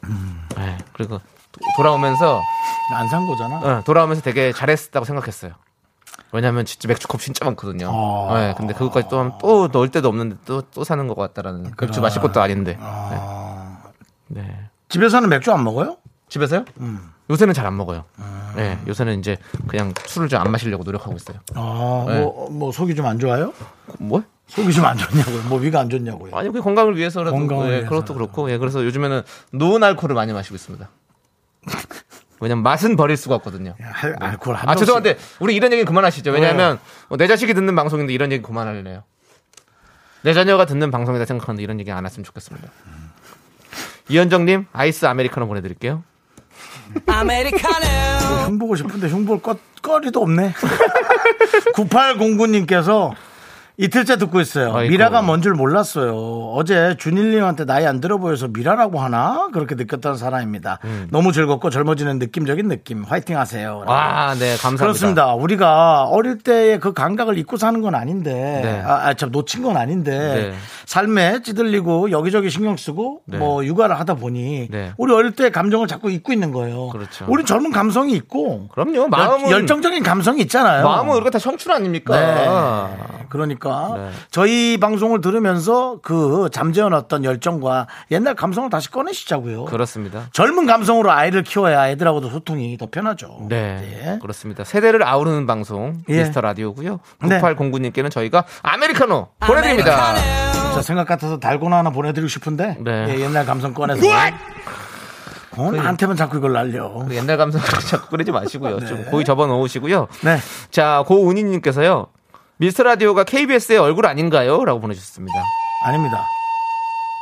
[0.04, 0.46] 음.
[0.56, 1.18] 네, 그리고
[1.52, 2.40] 도- 돌아오면서
[2.94, 3.56] 안 산 거잖아.
[3.58, 5.52] 어, 돌아오면서 되게 잘했다고 생각했어요.
[6.32, 7.88] 왜냐면 진짜 맥주컵 진짜 많거든요.
[7.90, 8.34] 어.
[8.34, 11.72] 네, 근데 그것까지 또, 또 넣을 데도 없는데 또, 또 사는 것 같다라는.
[11.80, 12.76] 맥주 마실 것도 아닌데.
[12.80, 13.78] 아.
[14.28, 14.42] 네.
[14.42, 14.70] 네.
[14.88, 15.96] 집에서는 맥주 안 먹어요?
[16.28, 16.64] 집에서요?
[16.80, 17.12] 음.
[17.30, 18.04] 요새는 잘 안 먹어요.
[18.56, 21.38] 네, 요새는 이제 그냥 술을 좀 안 마시려고 노력하고 있어요.
[21.54, 22.20] 아, 네.
[22.20, 23.52] 뭐, 뭐, 속이 좀 안 좋아요?
[23.98, 24.22] 뭐?
[24.46, 25.42] 속이 좀 안 좋냐고요?
[25.48, 26.34] 뭐, 위가 안 좋냐고요?
[26.34, 27.36] 아니, 그 건강을 위해서라도.
[27.36, 27.82] 건강을 예.
[27.84, 28.50] 그것도 그렇고.
[28.50, 29.22] 예, 그래서 요즘에는
[29.52, 30.88] 노은 알코올을 많이 마시고 있습니다.
[32.40, 33.74] 왜냐면 맛은 버릴 수가 없거든요.
[33.80, 36.30] 할- 알코올 한 아, 죄송한데, 우리 이런 얘기는 그만하시죠.
[36.30, 39.02] 왜냐면, 어, 내 자식이 듣는 방송인데 이런 얘기 그만할래요.
[40.22, 42.68] 내 자녀가 듣는 방송이다 생각하는데 이런 얘기 안 했으면 좋겠습니다.
[44.08, 46.02] 이현정님, 아이스 아메리카노 보내드릴게요.
[47.06, 47.86] 아메리카노
[48.46, 50.54] 흉 보고 싶은데 흉볼 거, 거리도 없네.
[51.74, 53.12] 9809님께서
[53.80, 54.74] 이틀째 듣고 있어요.
[54.74, 54.90] 아이고.
[54.90, 56.50] 미라가 뭔 줄 몰랐어요.
[56.54, 59.48] 어제 준일님한테 나이 안 들어 보여서 미라라고 하나?
[59.52, 60.80] 그렇게 느꼈던 사람입니다.
[61.10, 63.04] 너무 즐겁고 젊어지는 느낌적인 느낌.
[63.04, 63.84] 화이팅 하세요.
[63.86, 64.82] 와, 네, 감사합니다.
[64.84, 65.34] 그렇습니다.
[65.34, 68.32] 우리가 어릴 때의 그 감각을 잊고 사는 건 아닌데,
[68.64, 68.82] 네.
[68.84, 70.54] 아, 아, 참 놓친 건 아닌데, 네.
[70.86, 73.38] 삶에 찌들리고 여기저기 신경 쓰고 네.
[73.38, 74.92] 뭐 육아를 하다 보니 네.
[74.96, 76.88] 우리 어릴 때 감정을 자꾸 잊고 있는 거예요.
[76.88, 77.26] 그렇죠.
[77.28, 79.06] 우리 젊은 감성이 있고, 그럼요.
[79.06, 80.82] 마음은, 열, 정적인 감성이 있잖아요.
[80.82, 82.18] 마음은 우리가 다 청춘 아닙니까?
[82.18, 83.24] 네.
[83.28, 84.10] 그러니까 네.
[84.30, 89.66] 저희 방송을 들으면서 그 잠재워놨던 열정과 옛날 감성을 다시 꺼내시자고요.
[89.66, 90.28] 그렇습니다.
[90.32, 93.46] 젊은 감성으로 아이를 키워야 애들하고도 소통이 더 편하죠.
[93.48, 94.18] 네, 네.
[94.20, 94.64] 그렇습니다.
[94.64, 96.18] 세대를 아우르는 방송 예.
[96.18, 97.00] 미스터 라디오고요.
[97.24, 97.40] 네.
[97.40, 100.14] 9809님께는 저희가 아메리카노 보내드립니다.
[100.74, 103.06] 자, 생각 같아서 달고나 하나 보내드리고 싶은데 네.
[103.08, 104.00] 예, 옛날 감성 꺼내서
[105.58, 106.88] 어, 나한테만 자꾸 이걸 날려.
[107.08, 108.78] 그 옛날 감성 자꾸 끓이지 마시고요.
[108.86, 110.06] 좀 고이 접어 놓으시고요.
[110.22, 110.38] 네.
[110.70, 112.06] 자, 고은희님께서요.
[112.58, 114.64] 미스터 라디오가 KBS의 얼굴 아닌가요?
[114.64, 115.34] 라고 보내주셨습니다.
[115.84, 116.24] 아닙니다.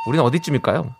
[0.07, 0.95] 우리는 어디쯤일까요?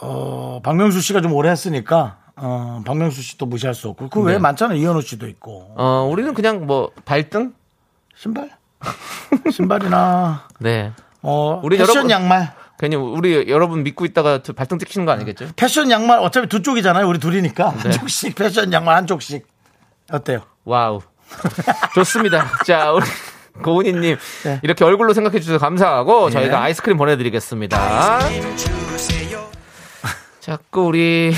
[0.00, 4.40] 어, 박명수 씨가 좀 오래 했으니까 어, 박명수 씨도 무시할 수 없고 그 외에 네.
[4.40, 4.78] 많잖아요.
[4.78, 7.52] 이현우 씨도 있고 어, 우리는 그냥 뭐, 발등?
[8.16, 8.50] 신발
[9.50, 10.92] 신발이나 네.
[11.22, 15.48] 어, 우리 패션 여러분- 양말 괜히 우리 여러분 믿고 있다가 저 발등 찍히는 거 아니겠죠?
[15.56, 17.08] 패션 양말 어차피 두 쪽이잖아요.
[17.08, 17.78] 우리 둘이니까 네.
[17.82, 19.46] 한쪽씩 패션 양말 한쪽씩
[20.12, 20.40] 어때요?
[20.64, 21.00] Wow.
[21.94, 22.46] 좋습니다.
[22.64, 23.04] 자, 우리
[23.62, 24.16] 고은희님.
[24.44, 24.60] 네.
[24.62, 28.20] 이렇게 얼굴로 생각해 주셔서 감사하고 저희가 아이스크림 보내드리겠습니다.
[30.40, 31.32] 자꾸 우리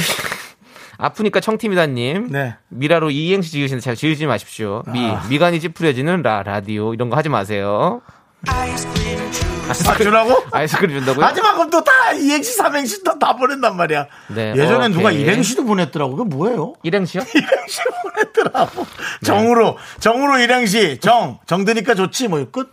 [0.98, 2.28] 아프니까 청팀이다님.
[2.30, 2.56] 네.
[2.68, 4.82] 미라로 이행시 지으시는데 잘 지으지 마십시오.
[4.92, 5.24] 미, 아.
[5.28, 6.94] 미간이 찌푸려지는 라, 라디오.
[6.94, 8.02] 이런 거 하지 마세요.
[8.48, 8.66] 아,
[9.72, 10.36] 주라고?
[10.52, 11.24] 아이스크림 준다고요?
[11.24, 14.06] 마지막 그럼 또 다 이행시 삼행시 또다 보낸단 말이야.
[14.28, 15.22] 네, 예전엔 누가 오케이.
[15.22, 16.16] 일행시도 보냈더라고.
[16.16, 16.74] 그게 뭐예요?
[16.82, 17.22] 일행시요?
[17.34, 18.84] 일행시 보냈더라고.
[18.84, 19.26] 네.
[19.26, 22.70] 정으로 정으로 일행시 정 정드니까 좋지 뭐 끝.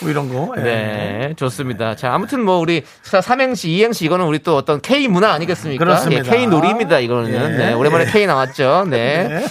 [0.00, 0.54] 뭐 이런 거.
[0.58, 0.62] 예.
[0.62, 1.94] 네, 좋습니다.
[1.96, 5.84] 자, 아무튼 뭐 우리 사- 삼행시, 이행시 이거는 우리 또 어떤 K 문화 아니겠습니까?
[5.84, 6.26] 그렇습니다.
[6.26, 6.98] 예, K 놀이입니다.
[6.98, 7.32] 이거는.
[7.32, 7.48] 예.
[7.56, 8.86] 네, 오랜만에 K 나왔죠.
[8.90, 9.44] 네.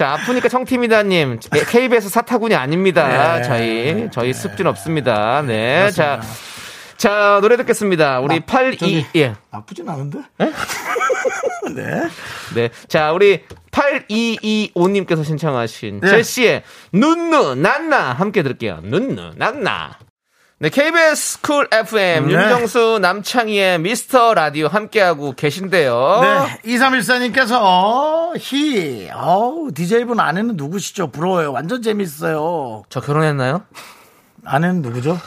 [0.00, 0.04] 네.
[0.04, 1.40] 자, 아프니까 청팀이다님.
[1.68, 3.36] KBS 사타구니 아닙니다.
[3.36, 3.42] 네.
[3.42, 5.42] 저희, 저희 습진 없습니다.
[5.42, 5.90] 네.
[5.90, 6.22] 자,
[6.96, 8.20] 자, 노래 듣겠습니다.
[8.20, 9.34] 우리 나- 82, 저기- 예.
[9.50, 10.20] 나쁘진 않은데?
[11.76, 12.02] 네.
[12.54, 12.70] 네.
[12.88, 16.08] 자, 우리 8225님께서 신청하신 네.
[16.08, 16.62] 제시의
[16.94, 18.80] 눈누, 난나 함께 들을게요.
[18.82, 19.98] 눈누, 난나.
[20.62, 22.34] 네, KBS 쿨 FM 네.
[22.34, 26.20] 윤정수 남창희의 미스터 라디오 함께하고 계신데요.
[26.20, 26.76] 네.
[26.76, 31.12] 2314님께서, 히, 어우, DJ분 아내는 누구시죠?
[31.12, 31.50] 부러워요.
[31.52, 32.82] 완전 재밌어요.
[32.90, 33.62] 저 결혼했나요?
[34.44, 35.18] 아내는 누구죠?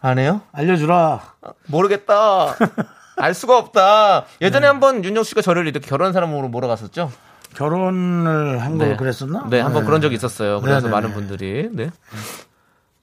[0.00, 0.40] 안 해요?
[0.52, 1.34] 알려주라.
[1.66, 2.56] 모르겠다.
[3.16, 4.24] 알 수가 없다.
[4.40, 7.12] 예전에 한번 윤정수 씨가 저를 이렇게 결혼한 사람으로 몰아갔었죠?
[7.54, 9.48] 결혼을 한걸 그랬었나?
[9.50, 10.62] 네, 한번 그런 적이 있었어요.
[10.62, 10.92] 그래서 네네네.
[10.94, 11.90] 많은 분들이 네.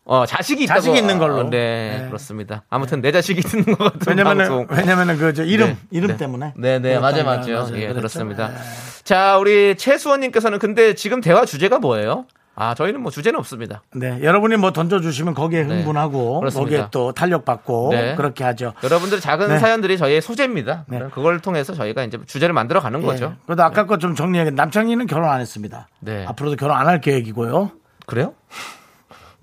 [0.05, 0.79] 어, 자식이 있다고.
[0.79, 1.37] 자식이 있는 걸로.
[1.37, 2.05] 어, 네, 네.
[2.07, 2.63] 그렇습니다.
[2.69, 4.67] 아무튼 내 자식이 있는 것 같은 왜냐면은, 방송.
[4.69, 6.17] 왜냐면은 그, 저, 이름, 네, 이름 네.
[6.17, 6.53] 때문에.
[6.57, 7.23] 네, 네, 맞아요.
[7.23, 7.65] 맞아요.
[7.73, 7.93] 예, 그랬죠.
[7.95, 8.47] 그렇습니다.
[8.49, 8.55] 네.
[9.03, 12.25] 자, 우리 최수원님께서는 근데 지금 대화 주제가 뭐예요?
[12.57, 13.81] 아, 저희는 뭐 주제는 없습니다.
[13.95, 16.63] 네, 여러분이 뭐 던져주시면 거기에 네, 흥분하고, 그렇습니다.
[16.77, 18.15] 거기에 또 탄력받고, 네.
[18.15, 18.73] 그렇게 하죠.
[18.83, 19.59] 여러분들 작은 네.
[19.59, 20.85] 사연들이 저희의 소재입니다.
[20.87, 20.99] 네.
[21.11, 23.33] 그걸 통해서 저희가 이제 주제를 만들어 가는 거죠.
[23.37, 23.43] 예.
[23.45, 24.51] 그래도 아까 거 좀 정리하게.
[24.51, 25.87] 남창희는 결혼 안 했습니다.
[25.99, 26.25] 네.
[26.27, 27.71] 앞으로도 결혼 안 할 계획이고요.
[28.05, 28.33] 그래요?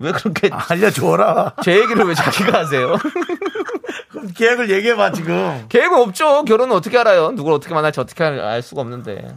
[0.03, 1.53] 왜 그렇게 알려줘라.
[1.63, 2.95] 제 얘기를 왜 자기가 하세요?
[4.11, 5.65] 그럼 계획을 얘기해봐, 지금.
[5.69, 6.43] 계획은 없죠.
[6.43, 7.31] 결혼은 어떻게 알아요?
[7.31, 9.33] 누굴 어떻게 만날지 어떻게 알, 알 수가 없는데.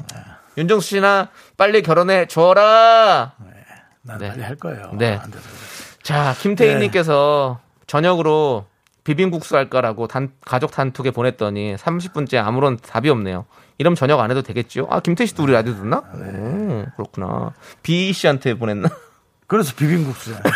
[0.58, 3.32] 윤정수 씨나 빨리 결혼해 줘라.
[4.02, 4.28] 난 네.
[4.28, 4.90] 빨리 할 거예요.
[4.94, 5.18] 네.
[5.22, 5.98] 안 돼서 그래.
[6.02, 8.66] 자, 김태희님께서 저녁으로
[9.04, 13.46] 비빔국수 할까라고 단, 가족 단톡에 보냈더니 30분째 아무런 답이 없네요.
[13.78, 14.88] 이러면 저녁 안 해도 되겠죠?
[14.90, 16.02] 아, 김태희 씨도 우리 라디오 듣나?
[16.14, 17.52] 음, 그렇구나.
[17.82, 18.88] B 씨한테 보냈나?
[19.46, 20.40] 그래서 비빔국수야.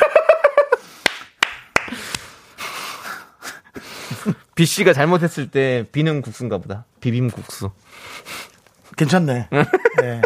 [4.55, 6.84] B 씨가 잘못했을 때 B는 국수인가 보다.
[7.01, 7.70] 비빔국수.
[8.97, 9.49] 괜찮네.
[10.03, 10.20] 네.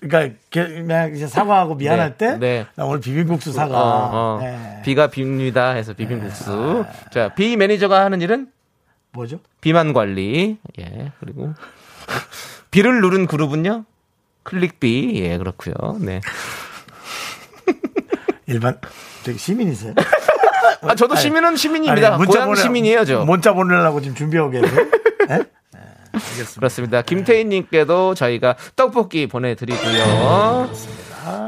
[0.00, 2.66] 그러니까 게- 그냥 이제 사과하고 미안할 네, 때, 네.
[2.74, 3.78] 나 오늘 비빔국수 사과.
[3.80, 4.38] 어, 어.
[4.40, 4.82] 네.
[4.84, 6.84] B가 빕니다 해서 비빔국수.
[7.12, 8.50] 자, B 매니저가 하는 일은
[9.12, 9.40] 뭐죠?
[9.60, 10.58] 비만 관리.
[10.80, 11.54] 예, 그리고
[12.70, 13.84] B를 누른 그룹은요?
[14.42, 15.12] 클릭 B.
[15.16, 15.74] 예, 그렇고요.
[16.00, 16.20] 네.
[18.52, 18.78] 일반
[19.24, 19.94] 저기 시민이세요?
[20.82, 22.08] 아, 저도 시민은 시민입니다.
[22.08, 23.20] 아니, 문자 고향 보내- 시민이에요, 저.
[23.24, 24.86] 문자 보내려고 지금 준비하고 계세요?
[25.28, 25.40] 네?
[26.56, 27.02] 그렇습니다.
[27.02, 30.70] 김태희님께도 저희가 떡볶이 보내드리고요.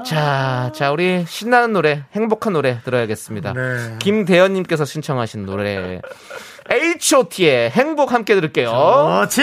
[0.06, 3.52] 자, 자, 우리 신나는 노래, 행복한 노래 들어야겠습니다.
[3.52, 3.96] 네.
[3.98, 6.00] 김대현님께서 신청하신 노래,
[6.70, 8.70] H.O.T의 행복 함께 들을게요.
[8.70, 9.42] 그렇지.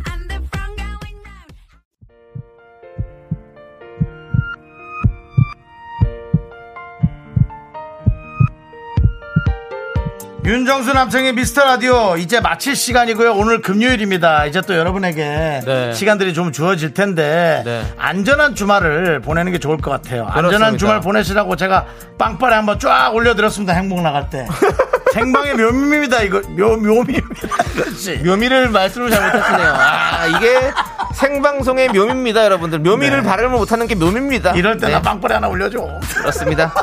[10.51, 13.35] 윤정수 남창희의 미스터 라디오 이제 마칠 시간이고요.
[13.35, 14.45] 오늘 금요일입니다.
[14.47, 15.93] 이제 또 여러분에게 네.
[15.93, 17.85] 시간들이 좀 주어질 텐데 네.
[17.97, 20.25] 안전한 주말을 보내는 게 좋을 것 같아요.
[20.25, 20.77] 안전한 그렇습니다.
[20.77, 21.85] 주말 보내시라고 제가
[22.17, 23.71] 빵빠레 한번 쫙 올려드렸습니다.
[23.71, 24.45] 행복 나갈 때.
[25.13, 26.21] 생방의 묘미입니다.
[26.23, 27.47] 이거 묘 묘미입니다.
[27.73, 28.17] 그렇지.
[28.27, 29.73] 묘미를 말씀을 잘못하시네요.
[29.73, 30.73] 아, 이게
[31.15, 32.79] 생방송의 묘미입니다, 여러분들.
[32.79, 33.29] 묘미를 네.
[33.29, 34.51] 발음을 못하는 게 묘미입니다.
[34.55, 35.01] 이럴 때나 네.
[35.01, 35.99] 빵빠레 하나 올려줘.
[36.17, 36.73] 그렇습니다.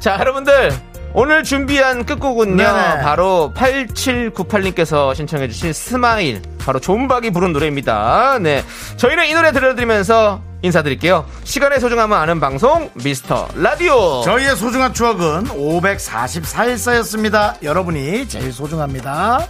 [0.00, 0.72] 자, 여러분들.
[1.14, 2.56] 오늘 준비한 끝곡은요.
[2.56, 3.02] 네네.
[3.02, 6.40] 바로 8798님께서 신청해주신 Smile.
[6.58, 8.38] 바로 존박이 부른 노래입니다.
[8.40, 8.64] 네.
[8.96, 11.26] 저희는 이 노래 들려드리면서 인사드릴게요.
[11.44, 14.22] 시간의 소중함을 아는 방송, 미스터 라디오.
[14.22, 17.56] 저희의 소중한 추억은 544일 쌓였습니다.
[17.62, 19.46] 여러분이 제일 소중합니다.